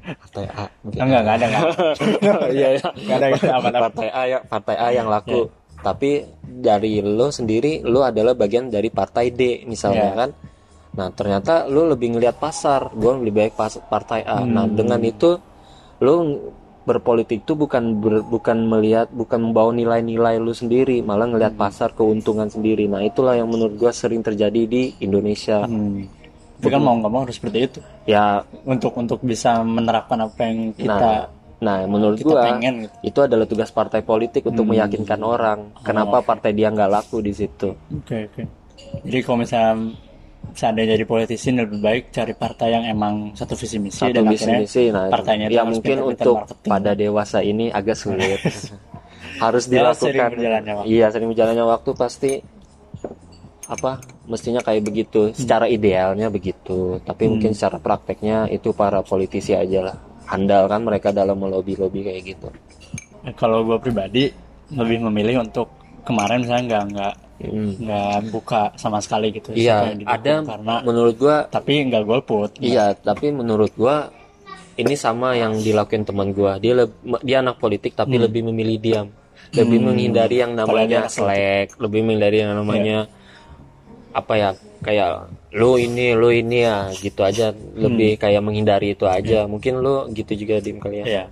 partai 0.00 0.44
A 0.48 0.64
Enggak, 0.80 1.20
enggak 1.20 1.34
ada 1.34 1.44
enggak. 1.44 1.64
iya 2.56 2.68
iya 2.72 2.88
Enggak 2.94 3.16
ada 3.18 3.26
apa 3.52 3.68
apa. 3.68 3.78
partai 3.82 4.08
A 4.08 4.22
yang 4.26 4.42
partai 4.46 4.76
A 4.78 4.88
yang 4.94 5.08
laku 5.10 5.40
tapi 5.78 6.24
dari 6.42 6.98
lo 6.98 7.30
sendiri 7.30 7.80
lo 7.82 8.02
adalah 8.02 8.34
bagian 8.34 8.66
dari 8.66 8.90
partai 8.90 9.30
D 9.30 9.62
misalnya 9.64 10.10
Ya. 10.10 10.14
kan 10.16 10.30
nah 10.88 11.08
ternyata 11.08 11.66
lo 11.66 11.86
lebih 11.86 12.16
ngelihat 12.16 12.36
pasar 12.36 12.90
gue 12.90 13.12
lebih 13.22 13.34
baik 13.36 13.54
pas 13.54 13.70
partai 13.78 14.24
A 14.24 14.42
nah 14.42 14.66
Hmm. 14.66 14.74
dengan 14.74 14.98
itu 15.00 15.38
lo 16.00 16.14
berpolitik 16.82 17.44
tuh 17.44 17.54
bukan 17.54 18.00
ber- 18.00 18.24
bukan 18.24 18.64
melihat 18.64 19.12
bukan 19.12 19.38
membawa 19.44 19.70
nilai-nilai 19.70 20.40
lu 20.40 20.50
sendiri 20.50 21.04
malah 21.04 21.28
ngelihat 21.28 21.54
Hmm. 21.54 21.62
pasar 21.62 21.92
keuntungan 21.92 22.48
sendiri 22.48 22.88
nah 22.88 22.98
itulah 22.98 23.36
yang 23.36 23.46
menurut 23.46 23.76
gua 23.76 23.92
sering 23.92 24.24
terjadi 24.24 24.64
di 24.64 24.96
Indonesia 24.98 25.62
Hmm. 25.62 26.08
Kan 26.58 26.82
mau 26.82 26.98
nggak 26.98 27.06
mau 27.06 27.22
harus 27.22 27.38
seperti 27.38 27.58
itu 27.62 27.78
ya 28.02 28.42
untuk 28.66 28.90
untuk 28.98 29.22
bisa 29.22 29.62
menerapkan 29.62 30.18
apa 30.18 30.42
yang 30.42 30.74
nah 30.82 30.98
kita 30.98 31.12
nah 31.58 31.82
menurut 31.84 32.16
kita 32.16 32.30
gua 32.30 32.42
pengen 32.44 32.74
gitu. 32.80 32.94
itu 33.02 33.18
adalah 33.20 33.44
tugas 33.44 33.70
partai 33.70 34.00
politik 34.00 34.46
untuk 34.46 34.62
Hmm. 34.62 34.72
meyakinkan 34.72 35.20
orang 35.20 35.58
kenapa 35.80 36.22
partai 36.22 36.52
dia 36.52 36.68
nggak 36.68 36.86
laku 36.88 37.18
di 37.18 37.32
situ 37.32 37.74
Oke 37.94 38.26
oke. 38.26 38.42
Jadi 39.04 39.18
kalau 39.20 39.42
misalnya 39.42 39.74
seandainya 40.50 40.94
jadi 40.94 41.04
politisi 41.04 41.50
lebih 41.50 41.78
baik 41.78 42.02
cari 42.08 42.32
partai 42.32 42.68
yang 42.70 42.84
emang 42.86 43.34
satu 43.34 43.52
visi 43.52 43.76
misi 43.76 44.00
satu 44.00 44.14
dan 44.14 44.24
akhirnya 44.24 44.58
misi 44.60 44.82
nah 44.88 45.10
partainya 45.10 45.46
ya 45.46 45.60
harus 45.60 45.76
mungkin 45.76 45.96
untuk 46.06 46.36
marketing. 46.40 46.70
pada 46.70 46.90
dewasa 46.94 47.38
ini 47.42 47.66
agak 47.68 47.96
sulit 47.96 48.38
harus 49.44 49.64
Ya, 49.66 49.70
dilakukan 49.92 50.30
sering 50.30 50.86
iya 50.86 51.06
sering 51.10 51.28
berjalannya 51.28 51.64
waktu 51.64 51.90
pasti 51.92 52.32
apa 53.68 54.00
mestinya 54.24 54.64
kayak 54.64 54.80
begitu 54.80 55.28
secara 55.30 55.68
idealnya 55.68 56.32
begitu 56.32 56.96
tapi 57.02 57.28
Hmm. 57.28 57.36
mungkin 57.36 57.52
secara 57.52 57.76
prakteknya 57.76 58.48
itu 58.48 58.72
para 58.72 59.02
politisi 59.02 59.52
aja 59.52 59.84
lah 59.84 59.96
handal 60.28 60.68
kan 60.68 60.80
mereka 60.80 61.08
dalam 61.10 61.36
melobi 61.36 61.74
lobi 61.74 62.04
kayak 62.04 62.22
gitu 62.26 62.48
Eh, 63.20 63.34
kalau 63.34 63.64
gue 63.64 63.78
pribadi 63.78 64.30
lebih 64.70 65.02
memilih 65.02 65.42
untuk 65.42 65.66
kemarin 66.02 66.40
misalnya 66.40 66.64
nggak 66.66 66.84
nggak 66.92 67.14
Hmm. 67.38 67.70
nggak 67.78 68.34
buka 68.34 68.74
sama 68.74 68.98
sekali 68.98 69.30
gitu 69.30 69.54
iya 69.54 69.94
didukung. 69.94 70.10
ada 70.10 70.34
karena 70.42 70.74
menurut 70.82 71.14
gua 71.16 71.46
tapi 71.46 71.86
nggak 71.86 72.02
golput 72.02 72.50
Iya, 72.58 72.98
tapi 72.98 73.30
menurut 73.30 73.70
gua 73.72 74.10
ini 74.74 74.94
sama 74.94 75.34
yang 75.34 75.54
dilakuin 75.56 76.02
teman 76.02 76.30
gua. 76.30 76.58
Dia 76.58 76.74
dia 77.20 77.38
anak 77.38 77.58
politik 77.58 77.94
tapi 77.94 78.18
lebih 78.18 78.42
memilih 78.42 78.76
diam. 78.76 79.06
Lebih 79.50 79.78
Hmm. 79.78 79.86
menghindari 79.86 80.36
yang 80.36 80.52
namanya 80.52 81.06
slack, 81.06 81.78
lebih 81.78 82.02
menghindari 82.02 82.42
yang 82.42 82.58
namanya 82.58 83.06
apa 84.12 84.32
ya? 84.34 84.50
Kayak 84.78 85.28
lo 85.52 85.74
ini, 85.76 86.14
lo 86.14 86.30
ini 86.30 86.62
ya, 86.62 86.88
gitu 86.94 87.20
aja. 87.22 87.50
Lebih 87.54 88.16
kayak 88.16 88.42
menghindari 88.42 88.94
itu 88.94 89.04
aja. 89.04 89.44
Mungkin 89.44 89.80
lo 89.80 90.06
gitu 90.10 90.32
juga 90.34 90.58
dim 90.58 90.78
kali 90.78 91.02
ya. 91.02 91.06
Iya. 91.06 91.24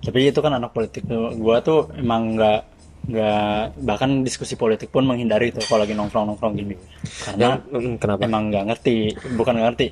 Tapi 0.00 0.32
itu 0.32 0.40
kan 0.40 0.56
anak 0.56 0.72
politik. 0.72 1.04
Gua 1.36 1.60
tuh 1.60 1.88
emang 1.96 2.36
nggak 2.36 2.60
nggak 3.00 3.80
bahkan 3.80 4.20
diskusi 4.20 4.54
politik 4.54 4.92
pun 4.92 5.08
menghindari 5.08 5.48
itu 5.48 5.60
kalau 5.64 5.82
lagi 5.82 5.96
nongkrong 5.96 6.28
nongkrong 6.30 6.52
gini. 6.52 6.76
Karena 7.24 7.56
Dan 7.56 7.72
mm, 7.72 7.94
kenapa? 7.96 8.20
emang 8.28 8.52
nggak 8.52 8.64
ngerti, 8.68 8.96
bukan 9.34 9.52
nggak 9.56 9.66
ngerti, 9.72 9.86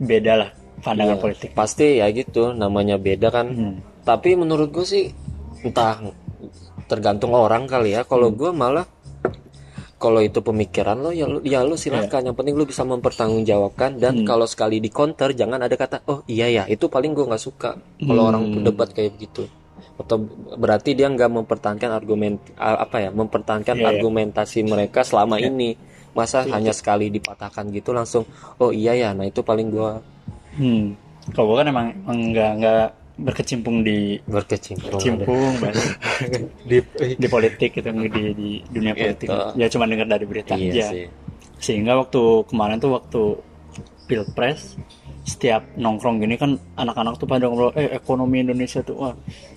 beda 0.00 0.32
lah 0.40 0.50
pandangan 0.80 1.16
Iya, 1.16 1.22
politik. 1.22 1.48
Pasti 1.52 2.00
ya 2.00 2.08
gitu, 2.10 2.56
namanya 2.56 2.96
beda 2.96 3.28
kan. 3.28 3.46
Hmm. 3.52 3.76
Tapi 4.04 4.36
menurut 4.36 4.72
gue 4.72 4.84
sih 4.84 5.04
entah 5.64 6.00
tergantung 6.84 7.32
orang 7.32 7.64
kali 7.64 7.92
ya. 7.92 8.04
Kalau 8.04 8.32
Hmm. 8.32 8.36
gue 8.40 8.50
malah 8.52 8.84
kalau 10.04 10.20
itu 10.20 10.44
pemikiran 10.44 11.00
lo 11.00 11.10
ya 11.10 11.24
lo 11.24 11.40
ya 11.40 11.64
lo 11.64 11.80
silakan. 11.80 12.28
Yang 12.28 12.36
penting 12.36 12.54
lo 12.60 12.64
bisa 12.68 12.84
mempertanggungjawabkan 12.84 13.90
dan. 13.96 14.20
Hmm. 14.20 14.28
kalau 14.28 14.44
sekali 14.44 14.76
di 14.84 14.92
counter 14.92 15.32
jangan 15.32 15.64
ada 15.64 15.72
kata 15.74 16.04
oh 16.04 16.20
iya 16.28 16.52
ya 16.52 16.62
itu 16.68 16.92
paling 16.92 17.16
gue 17.16 17.24
nggak 17.24 17.40
suka 17.40 17.80
kalau 18.04 18.22
Hmm. 18.22 18.30
orang 18.30 18.42
debat 18.60 18.92
kayak 18.92 19.16
begitu. 19.16 19.48
Atau 19.96 20.28
berarti 20.60 20.92
dia 20.92 21.08
nggak 21.08 21.30
mempertahankan 21.32 21.90
argumen 21.90 22.36
apa 22.58 22.96
ya 23.00 23.10
mempertahankan 23.10 23.74
Iya, 23.74 23.80
iya. 23.80 23.88
argumentasi 23.96 24.58
mereka 24.62 25.00
selama 25.00 25.40
ini. 25.40 25.80
Masa 26.14 26.46
hanya 26.46 26.70
sekali 26.70 27.10
dipatahkan 27.10 27.74
gitu 27.74 27.90
langsung 27.90 28.22
oh 28.62 28.70
iya 28.70 28.94
ya 28.94 29.10
nah 29.10 29.26
itu 29.26 29.42
paling 29.42 29.66
gue 29.74 29.90
Hmm. 30.54 30.94
Kalau 31.34 31.50
gua 31.50 31.64
kan 31.64 31.74
emang 31.74 31.86
emang 32.06 32.18
nggak 32.30 32.50
nggak 32.62 32.86
berkecimpung 33.14 33.86
di 33.86 34.18
berkecimpung. 34.26 34.98
cimpung 34.98 35.54
di 36.70 36.82
di 37.14 37.26
politik 37.30 37.78
gitu 37.78 37.90
di, 38.10 38.24
di 38.34 38.50
dunia 38.66 38.92
politik. 38.94 39.30
Gitu. 39.30 39.48
Ya 39.54 39.66
cuma 39.70 39.86
dengar 39.86 40.10
dari 40.10 40.26
berita 40.26 40.58
Iya 40.58 40.70
aja. 40.70 40.86
sih. 40.90 41.06
Sehingga 41.62 41.94
waktu 41.94 42.22
kemarin 42.50 42.82
tuh 42.82 42.92
waktu 42.98 43.22
pilpres 44.04 44.76
setiap 45.24 45.64
nongkrong 45.80 46.20
gini 46.20 46.36
kan 46.36 46.60
anak-anak 46.76 47.16
tuh 47.16 47.24
pada 47.24 47.48
ngobrol 47.48 47.72
eh 47.72 47.96
ekonomi 47.96 48.44
Indonesia 48.44 48.84
tuh 48.84 48.96
wah 49.00 49.14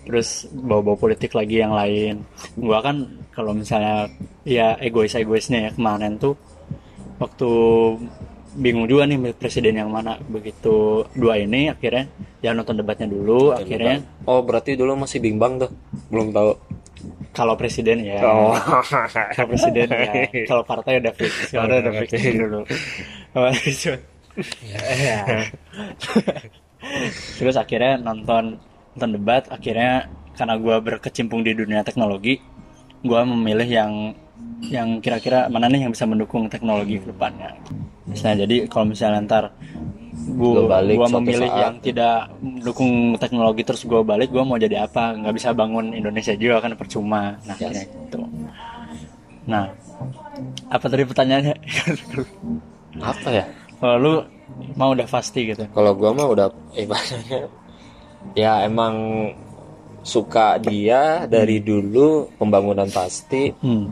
terus 0.07 0.47
bawa-bawa 0.55 0.95
politik 0.95 1.35
lagi 1.35 1.59
yang 1.59 1.75
lain 1.75 2.23
gua 2.55 2.79
kan 2.79 3.03
kalau 3.35 3.51
misalnya 3.51 4.07
ya 4.47 4.79
egois-egoisnya 4.79 5.67
ya 5.67 5.71
kemarin 5.75 6.15
tuh 6.15 6.39
waktu 7.19 7.49
bingung 8.57 8.89
juga 8.89 9.05
nih 9.05 9.37
presiden 9.37 9.77
yang 9.77 9.93
mana. 9.93 10.17
Begitu 10.25 11.05
dua 11.13 11.37
ini 11.37 11.69
akhirnya 11.69 12.09
ya 12.41 12.51
nonton 12.51 12.81
debatnya 12.81 13.07
dulu 13.09 13.53
akhirnya 13.53 14.01
Oh 14.25 14.41
berarti 14.41 14.73
dulu 14.73 14.97
masih 14.97 15.21
bimbang 15.21 15.61
tuh? 15.61 15.71
Belum 16.09 16.33
tahu. 16.33 16.53
kalau 17.37 17.53
presiden 17.53 18.01
ya. 18.01 18.17
Oh. 18.25 18.57
kalau 19.37 19.47
presiden 19.53 19.85
ya. 19.93 20.25
Kalau 20.49 20.65
partai 20.65 20.97
udah 20.97 21.13
fix. 21.13 21.53
Kalau 21.53 21.69
udah 21.69 21.93
fix 22.01 22.11
dulu. 22.33 22.59
Iya. 24.37 25.49
terus 27.41 27.57
akhirnya 27.57 27.97
nonton 28.01 28.57
nonton 28.93 29.09
debat. 29.17 29.45
Akhirnya 29.53 30.09
karena 30.37 30.57
gue 30.57 30.75
berkecimpung 30.81 31.41
di 31.41 31.57
dunia 31.57 31.81
teknologi 31.81 32.37
gue 33.01 33.21
memilih 33.25 33.65
yang 33.65 33.91
yang 34.67 34.99
kira-kira 34.99 35.45
mana 35.47 35.69
nih 35.69 35.85
yang 35.85 35.93
bisa 35.93 36.09
mendukung 36.09 36.49
teknologi 36.49 36.97
ke 36.97 37.13
depannya? 37.13 37.53
Misalnya 38.07 38.47
jadi 38.47 38.65
kalau 38.71 38.85
misalnya 38.89 39.19
ntar 39.27 39.45
gue 40.27 40.63
balik 40.65 40.97
gua 40.97 41.09
memilih 41.21 41.47
saat. 41.47 41.61
yang 41.61 41.75
tidak 41.79 42.17
mendukung 42.41 43.15
teknologi 43.21 43.61
terus 43.63 43.85
gue 43.85 44.01
balik 44.01 44.33
gue 44.33 44.43
mau 44.43 44.57
jadi 44.57 44.89
apa? 44.89 45.13
Nggak 45.15 45.33
bisa 45.37 45.49
bangun 45.53 45.93
Indonesia 45.93 46.33
juga 46.35 46.63
kan 46.63 46.73
percuma. 46.73 47.37
Nah 47.45 47.55
Yes. 47.59 47.85
gitu. 47.85 48.25
Nah 49.45 49.71
apa 50.67 50.85
tadi 50.89 51.03
pertanyaannya? 51.05 51.55
Apa 52.97 53.29
ya? 53.29 53.45
Kalau 53.77 53.95
lu 54.01 54.13
mau 54.73 54.91
udah 54.91 55.05
pasti 55.05 55.53
gitu. 55.53 55.63
Kalau 55.69 55.93
gua 55.93 56.11
mah 56.17 56.27
udah 56.27 56.47
ibaratnya 56.73 57.45
ya 58.33 58.65
emang 58.65 58.95
suka 60.01 60.55
dia 60.59 61.27
dari 61.27 61.59
dulu 61.59 62.31
pembangunan 62.39 62.87
pasti. 62.89 63.51
Hmm. 63.59 63.91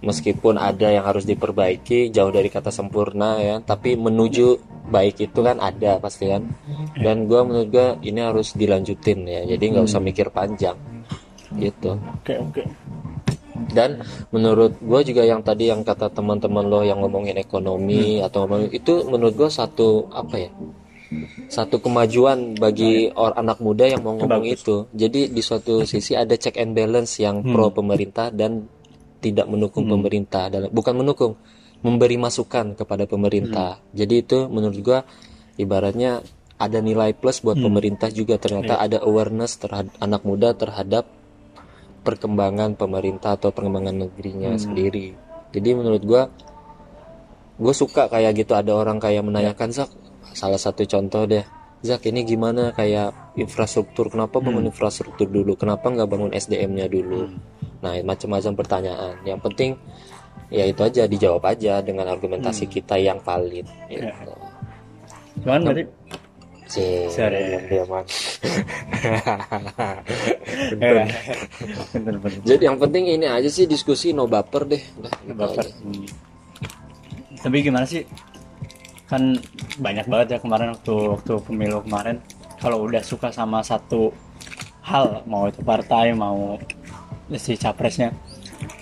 Meskipun 0.00 0.56
ada 0.56 0.88
yang 0.88 1.04
harus 1.04 1.28
diperbaiki 1.28 2.08
jauh 2.08 2.32
dari 2.32 2.48
kata 2.48 2.72
sempurna 2.72 3.38
ya. 3.38 3.56
Tapi 3.60 3.94
menuju 3.96 4.58
baik 4.88 5.30
itu 5.30 5.40
kan 5.44 5.60
ada 5.60 6.00
pasti 6.00 6.30
kan. 6.30 6.48
Dan 6.96 7.30
gua 7.30 7.44
menurut 7.44 7.68
gua 7.68 7.88
ini 8.00 8.20
harus 8.20 8.56
dilanjutin 8.56 9.24
ya. 9.28 9.42
Jadi 9.44 9.64
nggak 9.72 9.84
usah 9.86 10.00
mikir 10.00 10.32
panjang. 10.32 10.76
Gitu. 11.52 11.96
Oke 11.96 12.34
oke. 12.40 12.62
Dan 13.52 14.00
menurut 14.32 14.80
gue 14.80 15.00
juga 15.12 15.22
yang 15.22 15.44
tadi 15.44 15.68
yang 15.68 15.84
kata 15.84 16.08
teman-teman 16.10 16.66
lo 16.66 16.80
yang 16.82 17.04
ngomongin 17.04 17.36
ekonomi 17.36 18.18
atau 18.18 18.44
ngomongin 18.44 18.72
itu 18.72 19.04
menurut 19.06 19.36
gue 19.36 19.50
satu 19.52 20.08
apa 20.08 20.48
ya 20.48 20.50
satu 21.52 21.76
kemajuan 21.84 22.56
bagi 22.56 23.12
orang 23.12 23.44
anak 23.44 23.58
muda 23.60 23.84
yang 23.84 24.00
mau 24.00 24.16
ngomong 24.16 24.44
Bagus. 24.48 24.64
itu. 24.64 24.76
Jadi 24.96 25.28
di 25.28 25.42
suatu 25.44 25.84
sisi 25.84 26.16
ada 26.16 26.32
check 26.40 26.56
and 26.56 26.72
balance 26.72 27.20
yang 27.20 27.44
pro 27.44 27.68
pemerintah 27.68 28.32
dan 28.32 28.64
tidak 29.22 29.46
mendukung 29.46 29.86
pemerintah 29.86 30.50
dalam 30.50 30.68
bukan 30.74 30.94
mendukung 30.98 31.38
memberi 31.82 32.18
masukan 32.18 32.74
kepada 32.74 33.06
pemerintah. 33.06 33.78
Jadi 33.94 34.14
itu 34.22 34.38
menurut 34.50 34.78
gue 34.82 34.98
ibaratnya 35.62 36.22
ada 36.58 36.78
nilai 36.78 37.14
plus 37.14 37.42
buat 37.42 37.58
pemerintah 37.58 38.10
juga. 38.10 38.38
Ternyata 38.38 38.78
ada 38.78 38.98
awareness 39.02 39.58
terhadap 39.58 39.94
anak 39.98 40.22
muda 40.22 40.54
terhadap 40.54 41.10
perkembangan 42.02 42.74
pemerintah 42.78 43.38
atau 43.38 43.50
perkembangan 43.50 44.06
negerinya 44.06 44.54
sendiri. 44.58 45.14
Jadi 45.54 45.68
menurut 45.74 46.02
gua 46.02 46.22
gue 47.58 47.74
suka 47.74 48.06
kayak 48.06 48.42
gitu. 48.42 48.54
Ada 48.54 48.74
orang 48.74 49.02
kayak 49.02 49.26
menanyakan 49.26 49.74
Zak 49.74 49.90
salah 50.32 50.58
satu 50.58 50.86
contoh 50.86 51.26
deh 51.28 51.44
Zak 51.82 52.06
ini 52.06 52.22
gimana 52.22 52.70
kayak 52.70 53.34
infrastruktur 53.34 54.06
kenapa 54.06 54.38
bangun 54.38 54.70
infrastruktur 54.70 55.26
dulu 55.26 55.58
kenapa 55.58 55.90
nggak 55.90 56.06
bangun 56.06 56.30
SDM-nya 56.30 56.86
dulu 56.86 57.26
nah 57.82 57.98
macam-macam 58.06 58.52
pertanyaan 58.54 59.14
yang 59.26 59.42
penting 59.42 59.74
ya 60.46 60.62
itu 60.62 60.78
aja 60.86 61.10
dijawab 61.10 61.42
aja 61.42 61.82
dengan 61.82 62.06
argumentasi 62.06 62.70
kita 62.70 62.94
yang 63.02 63.18
valid 63.18 63.66
gitu. 63.90 64.32
cuman 65.42 65.60
berarti 65.66 65.84
Sorry. 66.72 67.52
diam-diaman. 67.52 68.04
Eh, 70.72 71.04
bener 71.92 72.16
bener 72.22 72.40
Jadi 72.46 72.62
yang 72.64 72.78
penting 72.78 73.04
ini 73.12 73.26
aja 73.28 73.50
sih 73.50 73.66
diskusi 73.68 74.14
no 74.14 74.24
baper 74.24 74.62
deh. 74.64 74.82
Udah, 75.00 75.12
gitu 75.20 75.34
baper 75.36 75.64
aja. 75.68 75.74
Hmm. 75.82 76.06
tapi 77.42 77.56
gimana 77.66 77.82
sih 77.82 78.06
kan 79.12 79.36
banyak 79.76 80.08
banget 80.08 80.26
ya 80.32 80.38
kemarin 80.40 80.72
waktu 80.72 80.94
waktu 81.12 81.32
pemilu 81.44 81.84
kemarin. 81.84 82.16
Kalau 82.56 82.80
udah 82.80 83.04
suka 83.04 83.28
sama 83.28 83.60
satu 83.60 84.08
hal 84.80 85.20
mau 85.28 85.44
itu 85.46 85.60
partai 85.60 86.16
mau 86.16 86.56
si 87.36 87.54
capresnya 87.54 88.10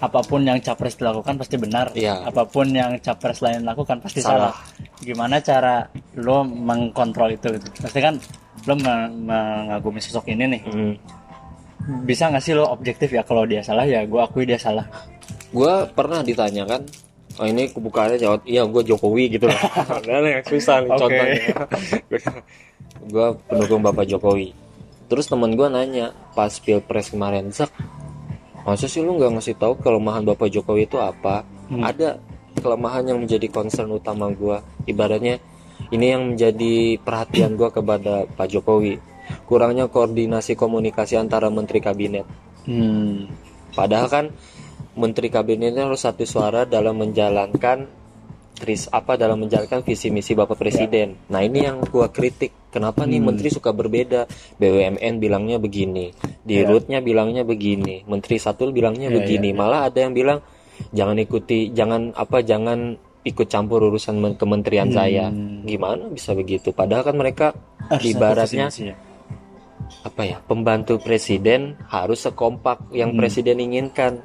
apa 0.01 0.21
pun 0.21 0.45
yang 0.45 0.61
capres 0.61 0.97
dilakukan 0.97 1.41
pasti 1.41 1.57
benar. 1.57 1.91
Iya. 1.97 2.29
apa 2.29 2.45
pun 2.45 2.69
yang 2.69 3.01
capres 3.01 3.41
lain 3.41 3.65
lakukan 3.65 3.97
pasti 3.99 4.21
Salah. 4.21 4.53
salah, 4.53 4.55
gimana 5.01 5.41
cara 5.41 5.89
lo 6.17 6.45
mengkontrol 6.45 7.33
itu? 7.33 7.49
Gitu 7.57 7.69
pasti 7.81 7.99
kan 7.99 8.21
lo 8.69 8.77
me- 8.77 9.09
mengagumi 9.11 9.99
sosok 9.99 10.29
ini 10.29 10.45
nih. 10.57 10.63
Hmm. 10.69 10.95
bisa 12.05 12.29
nggak 12.29 12.45
sih 12.45 12.53
lo 12.53 12.69
objektif 12.69 13.09
ya? 13.09 13.25
Kalau 13.25 13.49
dia 13.49 13.65
salah 13.65 13.89
ya 13.89 14.05
gue 14.05 14.21
akui 14.21 14.45
dia 14.45 14.61
salah. 14.61 14.85
Gue 15.51 15.73
pernah 15.91 16.21
ditanyakan, 16.21 16.85
oh 17.41 17.47
ini 17.49 17.73
kebukaannya 17.73 18.21
jawab, 18.21 18.45
iya 18.45 18.69
gue 18.69 18.83
Jokowi 18.85 19.41
gitu 19.41 19.49
lah. 19.49 19.61
Padahal 19.97 20.25
yang 20.37 20.45
susah 20.45 20.77
nih 20.85 20.91
Oke. 20.93 21.01
contohnya. 21.01 21.55
gue 23.17 23.27
pendukung 23.49 23.81
Bapak 23.81 24.05
Jokowi. 24.05 24.53
Terus 25.09 25.27
temen 25.27 25.57
gue 25.57 25.69
nanya 25.73 26.13
pas 26.37 26.53
pilpres 26.53 27.11
kemarin, 27.11 27.49
Zak, 27.51 27.73
masa 28.63 28.87
sih 28.87 29.01
lu 29.01 29.17
nggak 29.17 29.41
ngasih 29.41 29.57
tahu 29.57 29.75
kelemahan 29.81 30.23
Bapak 30.23 30.53
Jokowi 30.53 30.85
itu 30.85 31.01
apa? 31.01 31.43
Ada 31.71 32.21
kelemahan 32.61 33.09
yang 33.09 33.19
menjadi 33.25 33.49
concern 33.49 33.91
utama 33.91 34.29
gue. 34.31 34.61
Ibaratnya 34.87 35.41
ini 35.91 36.07
yang 36.13 36.37
menjadi 36.37 37.01
perhatian 37.01 37.57
gue 37.57 37.73
kepada 37.73 38.29
Pak 38.29 38.47
Jokowi. 38.53 39.01
Kurangnya 39.49 39.91
koordinasi 39.91 40.55
komunikasi 40.55 41.17
antara 41.17 41.49
menteri 41.49 41.81
kabinet. 41.81 42.27
hmm. 42.69 43.27
Padahal 43.71 44.11
kan 44.11 44.25
menteri 45.01 45.33
kabinetnya 45.33 45.89
harus 45.89 46.05
satu 46.05 46.29
suara 46.29 46.69
dalam 46.69 47.01
menjalankan 47.01 47.89
tris 48.61 48.93
apa 48.93 49.17
dalam 49.17 49.41
menjalankan 49.41 49.81
visi 49.81 50.13
misi 50.13 50.37
Bapak 50.37 50.61
Presiden. 50.61 51.17
Nah, 51.33 51.41
ini 51.41 51.65
yang 51.65 51.81
gua 51.89 52.13
kritik. 52.13 52.53
Kenapa 52.69 53.09
nih 53.09 53.19
menteri 53.19 53.49
suka 53.49 53.73
berbeda? 53.73 54.29
BUMN 54.61 55.17
bilangnya 55.19 55.57
begini, 55.59 56.13
di 56.45 56.61
Ya. 56.61 56.69
Rutnya 56.69 57.01
bilangnya 57.01 57.43
begini, 57.43 58.05
Menteri 58.07 58.37
satu 58.39 58.69
bilangnya 58.71 59.09
Ya, 59.11 59.17
begini. 59.17 59.51
Malah 59.57 59.89
ada 59.91 60.05
yang 60.05 60.13
bilang 60.15 60.45
jangan 60.93 61.17
ikuti 61.19 61.73
jangan 61.73 62.13
apa 62.15 62.45
jangan 62.45 62.95
ikut 63.25 63.49
campur 63.51 63.81
urusan 63.89 64.17
men- 64.21 64.37
kementerian 64.39 64.93
saya. 64.93 65.33
Gimana 65.67 66.13
bisa 66.13 66.37
begitu? 66.37 66.71
Padahal 66.71 67.03
kan 67.09 67.17
mereka 67.17 67.47
Harus 67.91 68.07
ibaratnya 68.07 68.69
ya. 68.71 68.95
apa 70.07 70.23
ya 70.23 70.39
pembantu 70.47 71.03
presiden 71.03 71.75
harus 71.91 72.23
sekompak 72.23 72.95
yang 72.95 73.19
presiden 73.19 73.59
inginkan 73.59 74.23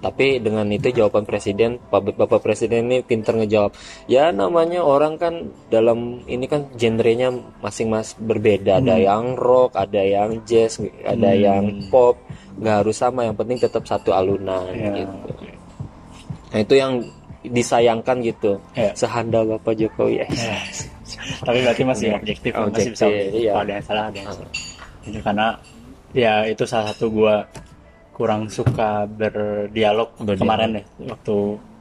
tapi 0.00 0.40
dengan 0.40 0.64
itu 0.72 0.88
jawaban 0.90 1.28
presiden 1.28 1.76
bapak, 1.92 2.16
bapak 2.16 2.40
presiden 2.40 2.88
ini 2.88 3.04
pinter 3.04 3.36
ngejawab 3.36 3.76
ya 4.08 4.32
namanya 4.32 4.80
orang 4.80 5.20
kan 5.20 5.52
dalam 5.68 6.24
ini 6.24 6.48
kan 6.48 6.72
genrenya 6.72 7.28
masing-masing 7.60 8.16
berbeda 8.24 8.80
ada 8.80 8.96
yang 8.96 9.36
rock 9.36 9.76
ada 9.76 10.00
yang 10.00 10.40
jazz 10.48 10.80
ada 11.04 11.36
yang 11.36 11.84
pop 11.92 12.16
nggak 12.56 12.76
harus 12.84 12.96
sama 12.96 13.28
yang 13.28 13.36
penting 13.36 13.60
tetap 13.60 13.84
satu 13.84 14.12
alunan 14.12 14.64
Ya. 14.72 15.04
gitu 15.04 15.30
nah 16.50 16.58
itu 16.58 16.74
yang 16.74 16.92
disayangkan 17.40 18.16
gitu 18.20 18.56
Ya. 18.72 18.92
sehandal 18.92 19.48
bapak 19.56 19.76
jokowi 19.76 20.24
ya. 20.24 20.26
tapi 21.46 21.58
berarti 21.64 21.82
masih 21.84 22.08
objektif, 22.14 22.52
masih 22.52 22.92
bisa 22.92 23.04
Objektif, 23.04 23.04
objektif. 23.04 23.40
iya. 23.40 23.50
kalau 23.52 23.62
ada 23.64 23.72
yang 23.76 23.84
salah 23.84 24.04
ada 24.08 24.16
yang 24.18 24.28
salah 24.32 24.52
itu 25.00 25.18
karena 25.20 25.46
ya 26.12 26.34
itu 26.46 26.64
salah 26.64 26.86
satu 26.92 27.06
gua 27.10 27.36
kurang 28.20 28.42
suka 28.46 29.08
berdialog, 29.08 30.12
Berdialog. 30.14 30.38
kemarin 30.38 30.68
deh 30.76 30.84
waktu 31.08 31.36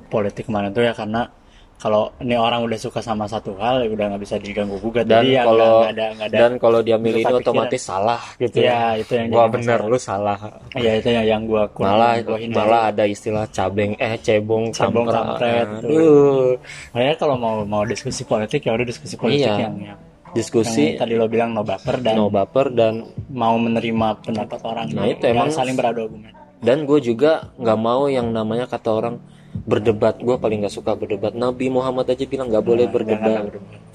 politik 0.07 0.47
kemarin 0.47 0.71
tuh 0.71 0.81
ya 0.81 0.95
karena 0.95 1.27
kalau 1.75 2.11
ini 2.19 2.35
orang 2.35 2.59
udah 2.61 2.75
suka 2.75 2.99
sama 2.99 3.23
satu 3.23 3.55
hal 3.55 3.79
ya 3.79 3.87
udah 3.89 4.05
nggak 4.11 4.19
bisa 4.19 4.35
diganggu 4.35 4.75
gugat 4.77 5.03
dan 5.03 5.23
jadi 5.23 5.31
ya 5.31 5.43
kalau 5.43 5.55
nggak- 5.55 5.79
nggak 5.79 5.91
ada 5.91 6.05
nggak 6.11 6.27
ada 6.27 6.37
dan 6.37 6.51
kalau 6.57 6.79
dia 6.79 6.97
milih 6.97 7.23
tukar 7.23 7.39
otomatis 7.39 7.81
salah 7.81 8.21
gitu 8.35 8.57
ya 8.59 8.79
itu 8.95 9.11
yang 9.13 9.27
jadi 9.29 9.47
bener 9.49 9.79
masalah. 9.79 9.87
lu 9.87 9.97
salah. 9.97 10.37
ya 10.75 10.91
itu 10.93 11.07
yang 11.09 11.25
yang 11.25 11.41
gua 11.43 11.63
kurang 11.69 11.95
Malah 11.95 12.11
gua 12.19 12.35
hindari. 12.37 12.59
malah 12.59 12.81
ada 12.89 13.03
istilah 13.05 13.45
cabeng 13.47 13.95
eh 13.95 14.15
cebong 14.17 14.71
Cabong 14.71 15.07
kampret. 15.07 15.67
Aduh. 15.79 16.59
Makanya 16.91 17.15
kalau 17.15 17.35
mau 17.35 17.55
mau 17.63 17.83
diskusi 17.83 18.23
politik 18.23 18.59
ya 18.61 18.75
udah 18.75 18.83
diskusi 18.83 19.15
politik 19.15 19.47
Iya. 19.47 19.63
yang, 19.63 19.75
yang 19.79 19.99
Diskusi 20.31 20.93
yang 20.93 20.99
tadi 20.99 21.13
lo 21.13 21.25
bilang 21.25 21.51
no 21.51 21.61
baper 21.61 21.95
dan 21.99 22.13
no 22.15 22.29
baper 22.29 22.69
dan 22.69 22.93
mau 23.29 23.55
menerima 23.55 24.21
pendapat 24.21 24.59
orang 24.61 24.85
Nah, 24.91 25.05
itu 25.05 25.25
emang- 25.25 25.49
saling 25.49 25.73
beradu 25.73 26.05
argumen 26.05 26.31
dan 26.59 26.83
gue 26.83 26.99
juga 26.99 27.55
nggak 27.55 27.79
mau 27.79 28.05
yang 28.05 28.29
namanya 28.29 28.67
kata 28.67 28.91
orang 28.91 29.15
berdebat. 29.63 30.19
Gue 30.19 30.35
paling 30.35 30.59
nggak 30.59 30.75
suka 30.75 30.91
berdebat. 30.93 31.31
Nabi 31.31 31.71
Muhammad 31.71 32.03
aja 32.05 32.25
bilang 32.25 32.51
nggak 32.51 32.61
boleh 32.61 32.83
Nah, 32.83 32.93
berdebat. 32.93 33.43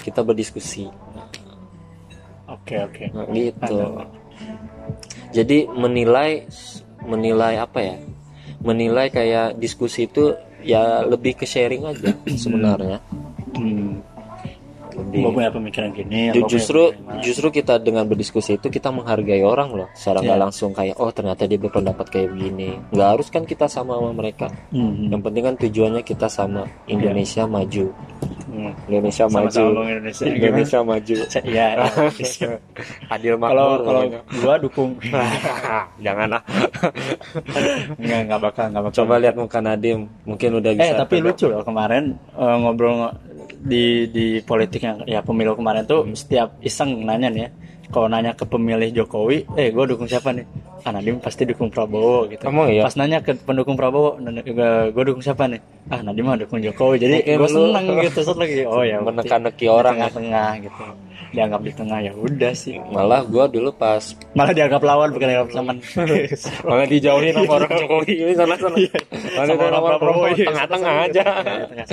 Kita 0.01 0.25
berdiskusi. 0.25 0.89
oke 2.47 2.75
oke 2.81 3.05
Nah, 3.13 3.27
gitu. 3.31 3.79
Jadi 5.31 5.69
menilai 5.69 6.47
menilai 7.05 7.61
apa 7.61 7.79
ya? 7.79 7.97
Menilai 8.59 9.13
kayak 9.13 9.61
diskusi 9.61 10.09
itu 10.09 10.33
ya 10.65 11.05
lebih 11.05 11.37
ke 11.37 11.45
sharing 11.45 11.85
aja 11.85 12.17
sebenarnya. 12.27 12.99
hmm. 13.53 14.14
Lebih. 14.95 15.21
Gue 15.21 15.33
punya 15.33 15.51
pemikiran 15.51 15.89
gini 15.91 16.31
justru 16.47 16.83
pemikiran 16.89 17.21
justru 17.21 17.47
kita 17.51 17.75
dengan 17.77 18.05
berdiskusi 18.05 18.57
itu 18.57 18.67
kita 18.69 18.89
menghargai 18.89 19.43
orang 19.43 19.71
loh. 19.71 19.89
Secara 19.93 20.21
nggak 20.21 20.33
Iya. 20.33 20.45
langsung 20.45 20.71
kayak 20.71 20.97
oh 20.97 21.11
ternyata 21.11 21.45
dia 21.45 21.57
berpendapat 21.57 22.07
kayak 22.09 22.29
begini. 22.31 22.79
Nggak 22.91 23.09
harus 23.11 23.27
kan 23.29 23.43
kita 23.43 23.67
sama 23.67 23.95
sama 23.95 24.11
mereka. 24.11 24.47
Hmm, 24.71 25.09
yang 25.09 25.21
penting 25.21 25.43
kan 25.43 25.55
tujuannya 25.57 26.03
kita 26.03 26.27
sama. 26.27 26.65
Indonesia 26.87 27.45
maju. 27.45 27.91
Hmm. 28.47 28.71
Indonesia 28.87 29.27
Sama-sama 29.27 29.67
maju. 29.67 29.83
Indonesia. 29.85 30.25
Indonesia 30.25 30.79
maju. 30.81 31.15
Iya. 31.45 31.67
adil 33.15 33.35
Kalau 33.35 33.43
makmur 33.43 33.79
kalau 33.83 34.03
gua 34.39 34.55
dukung. 34.57 34.91
Jangan 36.05 36.29
lah. 36.31 36.43
Nggak 37.97 38.21
nggak 38.27 38.41
bakal 38.41 38.65
nggak 38.71 38.83
bakal. 38.85 38.97
coba 38.97 39.15
lihat 39.19 39.35
muka 39.35 39.59
Nadim. 39.59 40.07
Mungkin 40.25 40.51
udah 40.55 40.73
bisa 40.73 40.87
Eh 40.87 40.97
tapi 40.97 41.19
lucu 41.19 41.47
loh 41.47 41.63
kemarin 41.63 42.15
eh, 42.33 42.57
ngobrol 42.57 42.95
ngo- 42.97 43.15
di 43.65 43.85
di 44.13 44.27
politik 44.45 44.85
yang 44.85 44.99
ya 45.09 45.25
pemilu 45.25 45.57
kemarin 45.57 45.89
tuh 45.89 46.05
Hmm. 46.05 46.13
setiap 46.13 46.49
iseng 46.61 47.01
nanya 47.03 47.29
nih 47.33 47.43
ya. 47.49 47.51
Kalau 47.89 48.11
nanya 48.11 48.35
ke 48.35 48.43
pemilih 48.45 48.91
Jokowi 48.91 49.47
eh 49.55 49.71
gue 49.71 49.85
dukung 49.87 50.09
siapa 50.11 50.35
nih? 50.35 50.45
Ah 50.85 50.91
Nadim 50.93 51.17
pasti 51.23 51.47
dukung 51.47 51.71
Prabowo 51.71 52.27
gitu. 52.29 52.43
Emang 52.45 52.67
iya? 52.69 52.83
pas 52.85 52.97
nanya 52.99 53.23
ke 53.23 53.33
pendukung 53.39 53.79
Prabowo 53.79 54.19
gue 54.91 55.03
dukung 55.07 55.23
siapa 55.23 55.47
nih? 55.47 55.61
Ah 55.89 56.03
Nadim 56.03 56.27
mah 56.27 56.37
dukung 56.37 56.59
Jokowi. 56.61 56.97
Jadi 56.99 57.17
gue 57.25 57.49
seneng 57.49 57.85
gitu 58.03 58.21
terus 58.21 58.37
lagi. 58.37 58.67
Oh 58.67 58.83
ya 58.83 58.99
Menekan-neki 59.07 59.65
orang 59.71 59.97
ya. 59.97 60.11
tengah-tengah 60.11 60.51
gitu 60.61 60.83
dianggap 61.31 61.61
di 61.61 61.73
tengah 61.75 61.99
ya 62.01 62.13
udah 62.15 62.53
sih. 62.55 62.79
Malah 62.79 63.27
gua 63.27 63.45
dulu 63.47 63.71
pas 63.71 64.03
malah 64.33 64.55
dianggap 64.55 64.81
lawan 64.81 65.11
bukan 65.11 65.27
dianggap 65.29 65.51
teman. 65.51 65.77
Malah 66.69 66.87
dijauhin 66.87 67.35
sama 67.35 67.53
orang 67.59 67.73
Jokowi. 67.75 68.15
Ini 68.23 68.33
sana 68.35 68.55
sana. 68.55 68.77
Malah 69.35 69.47
Sama 69.51 69.63
orang 69.67 69.83
Prabowo, 69.85 70.25
iya, 70.31 70.47
tengah-tengah 70.49 70.93
sama-sama 70.95 71.07
aja. 71.11 71.25
Ya, 71.75 71.85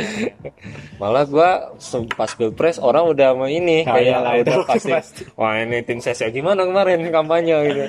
malah 1.01 1.23
gua 1.25 1.49
se- 1.77 2.07
pas 2.13 2.31
pilpres 2.31 2.77
orang 2.77 3.09
udah 3.09 3.33
mau 3.33 3.49
ini. 3.49 3.83
Nah, 3.83 3.97
kayak 3.97 4.17
udah 4.21 4.35
itu 4.37 4.59
pasti. 4.67 4.91
wah 5.33 5.57
ini 5.57 5.81
tim 5.81 5.99
sesnya 5.99 6.29
gimana 6.29 6.61
kemarin 6.63 7.01
kampanye 7.09 7.55
gitu. 7.69 7.83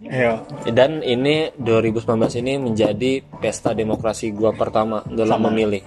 Ayo. 0.00 0.40
dan 0.72 1.04
ini 1.04 1.52
2019 1.60 2.00
ini 2.40 2.56
menjadi 2.56 3.20
pesta 3.36 3.76
demokrasi 3.76 4.32
gua 4.32 4.48
pertama 4.56 5.04
dalam 5.04 5.36
Sama. 5.36 5.52
memilih 5.52 5.84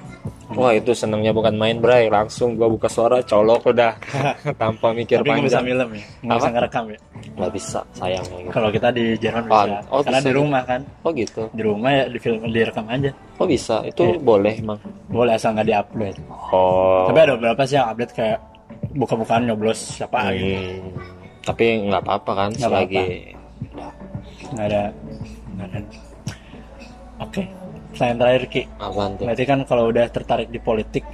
wah 0.56 0.72
itu 0.74 0.92
senangnya 0.94 1.34
bukan 1.34 1.54
main 1.58 1.78
bray. 1.78 2.08
Langsung 2.08 2.56
gua 2.58 2.70
buka 2.70 2.88
suara 2.88 3.20
colok 3.22 3.74
udah. 3.74 3.94
Tanpa 4.62 4.94
mikir 4.94 5.20
tapi 5.22 5.30
nggak 5.34 5.46
bisa 5.46 5.60
panjang. 5.60 5.66
film 5.74 5.88
ya? 5.94 6.04
Nggak 6.24 6.38
bisa 6.38 6.50
ngerekam 6.54 6.84
ya? 6.90 7.00
Nggak 7.34 7.52
bisa 7.56 7.80
sayangnya 7.98 8.38
gitu. 8.44 8.52
kalau 8.54 8.70
kita 8.70 8.88
di 8.94 9.06
Jerman 9.18 9.44
bisa. 9.50 9.78
Oh, 9.90 10.00
karena 10.02 10.20
bisa 10.20 10.26
di 10.26 10.32
gitu. 10.32 10.40
rumah 10.40 10.62
kan. 10.64 10.82
Oh 11.04 11.12
gitu. 11.14 11.42
Di 11.52 11.62
rumah 11.66 11.92
ya 11.92 12.04
di 12.08 12.20
film 12.22 12.38
direkam 12.50 12.86
aja. 12.90 13.12
Oh 13.42 13.48
bisa. 13.50 13.76
Itu 13.84 14.04
Iya. 14.04 14.20
boleh 14.22 14.54
emang. 14.60 14.80
Boleh 15.10 15.32
asal 15.36 15.50
nggak 15.58 15.68
diupload. 15.68 16.16
Oh. 16.54 17.06
Tapi 17.10 17.18
ada 17.20 17.32
beberapa 17.36 17.62
sih 17.66 17.76
yang 17.78 17.88
update 17.90 18.14
kayak 18.14 18.40
buka-bukaan 18.94 19.44
nyoblos 19.50 19.80
siapa 19.98 20.30
gitu. 20.36 20.54
Hmm, 20.54 20.92
tapi 21.42 21.66
nggak 21.90 22.02
apa-apa 22.06 22.32
kan 22.36 22.50
Nggak 22.54 22.62
selagi 22.70 23.06
nggak 24.54 24.66
ada. 24.70 24.84
Nggak 25.58 25.68
ada. 25.72 25.80
Oke 27.24 27.44
selain 27.94 28.18
terakhir 28.18 28.44
ki. 28.50 28.62
Apaan 28.78 29.18
tuh? 29.18 29.26
Berarti 29.30 29.44
kan 29.46 29.60
kalau 29.66 29.90
udah 29.90 30.06
tertarik 30.10 30.50
di 30.50 30.60
politik 30.60 31.06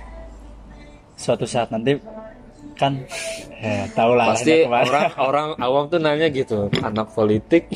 suatu 1.19 1.43
saat 1.43 1.67
nanti 1.67 1.99
kan 2.79 2.95
ya 3.63 3.91
tau 3.91 4.15
lah 4.15 4.31
pasti 4.31 4.63
orang 4.63 5.11
orang 5.27 5.47
awam 5.59 5.91
tuh 5.91 5.99
nanya 5.99 6.31
gitu 6.31 6.71
anak 6.79 7.11
politik 7.11 7.67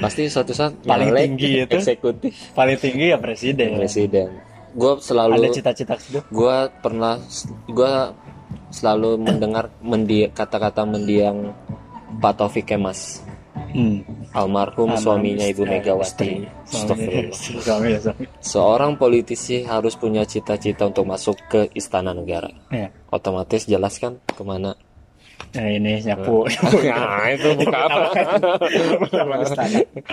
pasti 0.00 0.32
suatu 0.32 0.56
saat 0.56 0.80
Paling 0.80 1.12
nyalek 1.12 1.22
tinggi 1.28 1.50
itu? 1.68 1.76
eksekutif. 1.76 2.32
Paling 2.56 2.76
tinggi 2.80 3.12
ya 3.12 3.18
presiden. 3.20 3.76
Presiden. 3.76 4.28
Gue 4.70 4.92
ada 4.96 5.02
selalu 5.02 5.50
cita-cita 5.52 5.98
gitu? 5.98 6.22
gue 6.30 6.56
pernah 6.80 7.20
gue 7.68 7.92
selalu 8.70 9.18
mendengar 9.18 9.68
mendi 9.82 10.30
kata-kata 10.30 10.86
mendiang 10.86 11.52
Pak 12.22 12.32
Taufik 12.38 12.70
Kemas 12.70 13.20
hmm. 13.74 14.34
almarhum 14.34 14.94
suaminya 14.98 15.46
Ibu 15.46 15.62
Megawati. 15.66 16.46
Ya, 16.70 17.98
seorang 18.42 18.94
politisi 19.00 19.62
harus 19.66 19.94
punya 19.98 20.26
cita-cita 20.26 20.90
untuk 20.90 21.06
masuk 21.06 21.36
ke 21.50 21.70
istana 21.74 22.14
negara. 22.14 22.50
Ya. 22.70 22.94
otomatis 23.10 23.66
jelaskan 23.66 24.22
ke 24.22 24.42
mana? 24.46 24.78
Ya, 25.50 25.66
ini 25.66 25.98
nyapu. 26.06 26.46
nah 26.86 27.26
itu 27.32 27.48
buka 27.58 27.78
apa? 27.90 28.02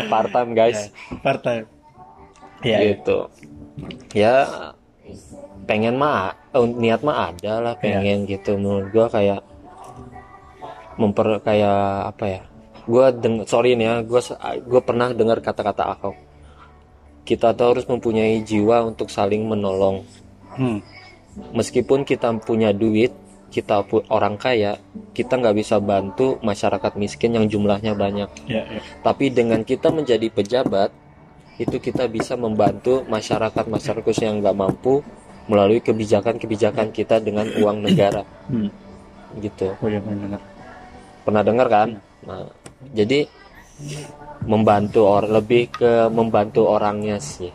Part 0.10 0.30
time 0.34 0.52
guys. 0.58 0.90
Partai. 1.22 1.70
Ya, 2.66 2.82
gitu. 2.82 3.30
Ya 4.18 4.50
pengen 5.70 6.00
mah 6.02 6.34
eh, 6.56 6.66
niat 6.66 7.06
mah 7.06 7.30
ada 7.34 7.54
lah 7.62 7.74
pengen 7.78 8.26
gitu. 8.26 8.58
Menurut 8.58 8.90
gua 8.90 9.08
kayak 9.14 9.46
memper 10.98 11.38
kayak 11.46 12.10
apa 12.18 12.26
ya 12.26 12.42
gua 12.88 13.12
deng 13.12 13.44
sorry 13.44 13.76
nih 13.76 13.86
ya 13.86 13.96
gua 14.02 14.20
se- 14.20 14.40
gua 14.64 14.80
pernah 14.80 15.12
dengar 15.12 15.38
kata-kata 15.40 15.84
Ahok 15.90 16.16
kita 17.24 17.52
tuh 17.52 17.68
harus 17.70 17.86
mempunyai 17.86 18.40
jiwa 18.42 18.82
untuk 18.84 19.08
saling 19.08 19.44
menolong 19.44 20.02
Hmm. 20.50 20.82
meskipun 21.52 22.02
kita 22.02 22.34
punya 22.40 22.74
duit 22.74 23.14
kita 23.48 23.80
orang 24.10 24.36
kaya 24.36 24.76
kita 25.14 25.38
nggak 25.38 25.56
bisa 25.56 25.78
bantu 25.78 26.42
masyarakat 26.42 26.98
miskin 26.98 27.32
yang 27.32 27.46
jumlahnya 27.46 27.94
banyak 27.94 28.26
Ya, 28.46 28.66
ya. 28.66 28.82
tapi 29.00 29.30
dengan 29.30 29.62
kita 29.62 29.88
menjadi 29.88 30.28
pejabat 30.28 30.90
itu 31.56 31.78
kita 31.78 32.06
bisa 32.08 32.34
membantu 32.34 33.06
masyarakat 33.06 33.66
masyarakat 33.66 34.14
yang 34.20 34.42
nggak 34.42 34.58
mampu 34.58 35.06
melalui 35.46 35.80
kebijakan-kebijakan 35.80 36.90
kita 36.90 37.20
dengan 37.20 37.46
uang 37.54 37.86
negara 37.86 38.26
Hmm. 38.48 38.74
gitu 39.38 39.78
Oh, 39.78 39.88
iya, 39.88 40.00
pernah 40.00 40.18
dengar. 40.18 40.42
pernah 41.22 41.44
dengar 41.44 41.68
kan 41.68 41.88
nah 42.20 42.44
jadi 42.94 43.28
membantu 44.48 45.06
orang 45.06 45.42
lebih 45.42 45.70
ke 45.70 46.10
membantu 46.10 46.66
orangnya 46.66 47.18
sih 47.22 47.52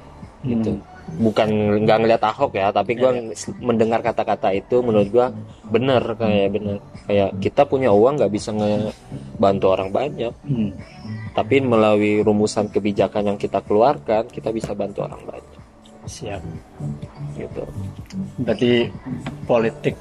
gitu. 0.47 0.79
Bukan 1.13 1.83
nggak 1.83 1.99
ngeliat 1.99 2.23
Ahok 2.23 2.57
ya 2.57 2.71
tapi 2.71 2.95
gua 2.95 3.11
mendengar 3.59 4.01
kata-kata 4.01 4.55
itu 4.55 4.81
menurut 4.81 5.09
gua 5.11 5.27
bener 5.67 6.03
kayak 6.15 6.49
bener. 6.55 6.77
Kayak 7.07 7.31
kita 7.43 7.67
punya 7.67 7.91
uang 7.91 8.23
nggak 8.23 8.33
bisa 8.33 8.55
ngebantu 8.55 9.67
orang 9.71 9.91
banyak. 9.91 10.35
Hmm. 10.47 10.73
tapi 11.33 11.65
melalui 11.65 12.21
rumusan 12.21 12.69
kebijakan 12.69 13.33
yang 13.33 13.39
kita 13.41 13.65
keluarkan 13.65 14.29
kita 14.29 14.53
bisa 14.53 14.77
bantu 14.77 15.09
orang 15.09 15.25
banyak. 15.25 15.61
Siap. 16.05 16.43
gitu. 17.41 17.65
Berarti 18.43 18.93
politik 19.49 19.97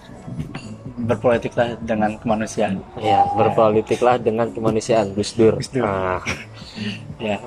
berpolitiklah 1.11 1.67
dengan 1.79 2.15
kemanusiaan. 2.15 2.79
ya 2.97 3.27
berpolitiklah 3.33 4.15
dengan 4.17 4.47
kemanusiaan 4.47 5.11
Gus 5.11 5.33
Dur 5.33 5.55
Gus 5.55 5.69
Dur. 5.69 5.83
Ah, 5.83 6.21
Ya. 7.19 7.37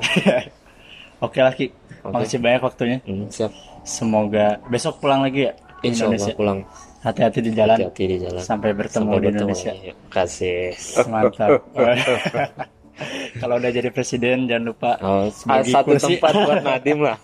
Oke 1.18 1.40
lah 1.40 1.50
Ki. 1.50 1.72
Oke. 2.00 2.12
Makasih 2.14 2.38
banyak 2.38 2.60
waktunya. 2.60 2.98
hmm, 3.00 3.26
siap 3.28 3.50
Semoga 3.82 4.60
besok 4.66 4.98
pulang 4.98 5.20
lagi 5.20 5.48
ya 5.48 5.52
ke 5.52 5.84
Insya 5.84 6.04
Allah 6.04 6.16
Indonesia. 6.16 6.32
pulang 6.34 6.58
Hati-hati 7.00 7.40
di 7.40 7.50
jalan. 7.50 7.76
hati-hati 7.76 8.04
di 8.06 8.16
jalan 8.18 8.40
Sampai 8.40 8.70
bertemu 8.72 9.04
Sampai 9.06 9.16
di 9.16 9.24
bertemu 9.26 9.40
Indonesia. 9.50 9.70
lagi. 9.70 9.90
kasih 10.08 10.58
Mantap. 11.06 11.50
Kalau 13.42 13.58
udah 13.58 13.70
jadi 13.74 13.90
presiden 13.90 14.46
jangan 14.46 14.64
lupa 14.70 14.90
oh, 15.02 15.26
bagi 15.46 15.72
satu 15.74 15.88
kursi. 15.94 16.14
tempat 16.18 16.32
buat 16.32 16.60
Nadim 16.68 16.98
lah 17.02 17.18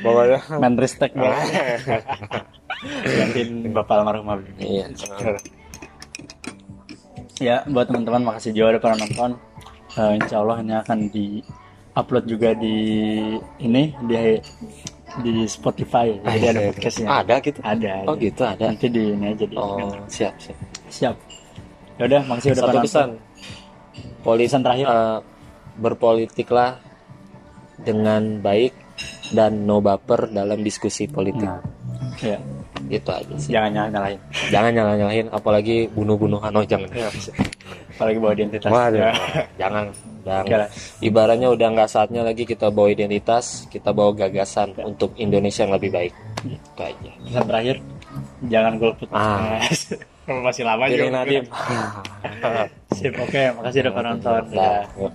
pokoknya 0.00 0.40
Menristek 0.60 1.12
banget. 1.12 1.44
Gantiin 3.20 3.72
Bapak 3.72 4.04
almarhum 4.04 4.26
Habib. 4.28 4.52
iya 4.60 4.86
Ya, 7.36 7.60
buat 7.68 7.84
teman-teman 7.92 8.32
makasih 8.32 8.56
juga 8.56 8.76
udah 8.76 8.80
pernah 8.80 8.98
nonton. 9.04 9.30
Eh, 9.96 10.12
insya 10.16 10.40
Allah 10.40 10.56
ini 10.64 10.72
akan 10.72 10.98
di 11.12 11.44
upload 11.92 12.24
juga 12.24 12.56
di 12.56 12.76
ini 13.60 13.92
di 14.08 14.16
di 15.20 15.44
Spotify. 15.44 16.16
Jadi 16.20 16.46
ada 16.48 16.60
podcastnya. 16.72 17.08
ada 17.12 17.34
gitu 17.40 17.60
Ada. 17.60 17.92
oh 18.08 18.16
ada. 18.16 18.24
gitu 18.24 18.42
ada 18.44 18.64
Nanti 18.72 18.86
di 18.88 19.02
ini 19.12 19.26
aja 19.32 19.44
di. 19.48 19.56
oh 19.56 19.92
siap 20.08 20.32
siap 20.40 20.56
Siap. 20.88 21.16
Ya 21.96 22.04
udah, 22.08 22.20
makasih 22.28 22.52
udah 22.52 22.60
satu 22.60 22.68
pernah 22.68 22.84
pesan 22.84 23.08
Polis 23.16 23.35
Pesan 24.20 24.62
terakhir. 24.62 24.86
eh, 24.86 25.18
berpolitiklah 25.76 26.80
dengan 27.76 28.40
baik 28.40 28.72
dan 29.30 29.68
no 29.68 29.78
baper 29.78 30.28
dalam 30.28 30.60
diskusi 30.60 31.04
politik 31.04 31.44
Nah, 31.44 31.60
ya, 32.18 32.40
itu 32.88 33.04
aja 33.06 33.34
sih 33.36 33.52
jangan 33.52 33.70
nyalahin 33.70 33.92
nyalahin. 33.92 34.18
jangan 34.48 34.70
nyalah 34.72 34.94
nyalahin 34.96 35.26
apalagi 35.28 35.76
bunuh-bunuhan 35.90 36.48
oh 36.50 36.64
jangan 36.64 36.88
Apalagi 37.96 38.18
bawa 38.18 38.32
identitas. 38.34 38.68
Waduh, 38.68 39.00
Ya. 39.00 39.12
jangan 39.56 39.84
lah. 40.22 40.68
ibaratnya 41.00 41.48
udah 41.48 41.68
nggak 41.70 41.88
saatnya 41.88 42.20
lagi 42.20 42.44
kita 42.44 42.68
bawa 42.68 42.88
identitas 42.88 43.64
kita 43.68 43.92
bawa 43.92 44.12
gagasan 44.12 44.72
untuk 44.80 45.12
Indonesia 45.16 45.64
yang 45.64 45.72
lebih 45.72 45.90
baik 45.90 46.12
itu 46.42 46.76
aja 46.78 47.12
Pesan 47.22 47.44
terakhir, 47.46 47.76
jangan 48.44 48.72
golput. 48.76 49.08
Ah. 49.10 49.60
Masih 50.46 50.64
lama 50.66 50.90
Pilih 50.90 51.08
juga. 51.08 51.22
Nadim 51.22 51.44
Sip, 52.96 53.12
oke, 53.12 53.42
makasih 53.60 53.80
udah 53.86 54.02
nonton. 54.02 54.42
Yuk. 54.50 55.12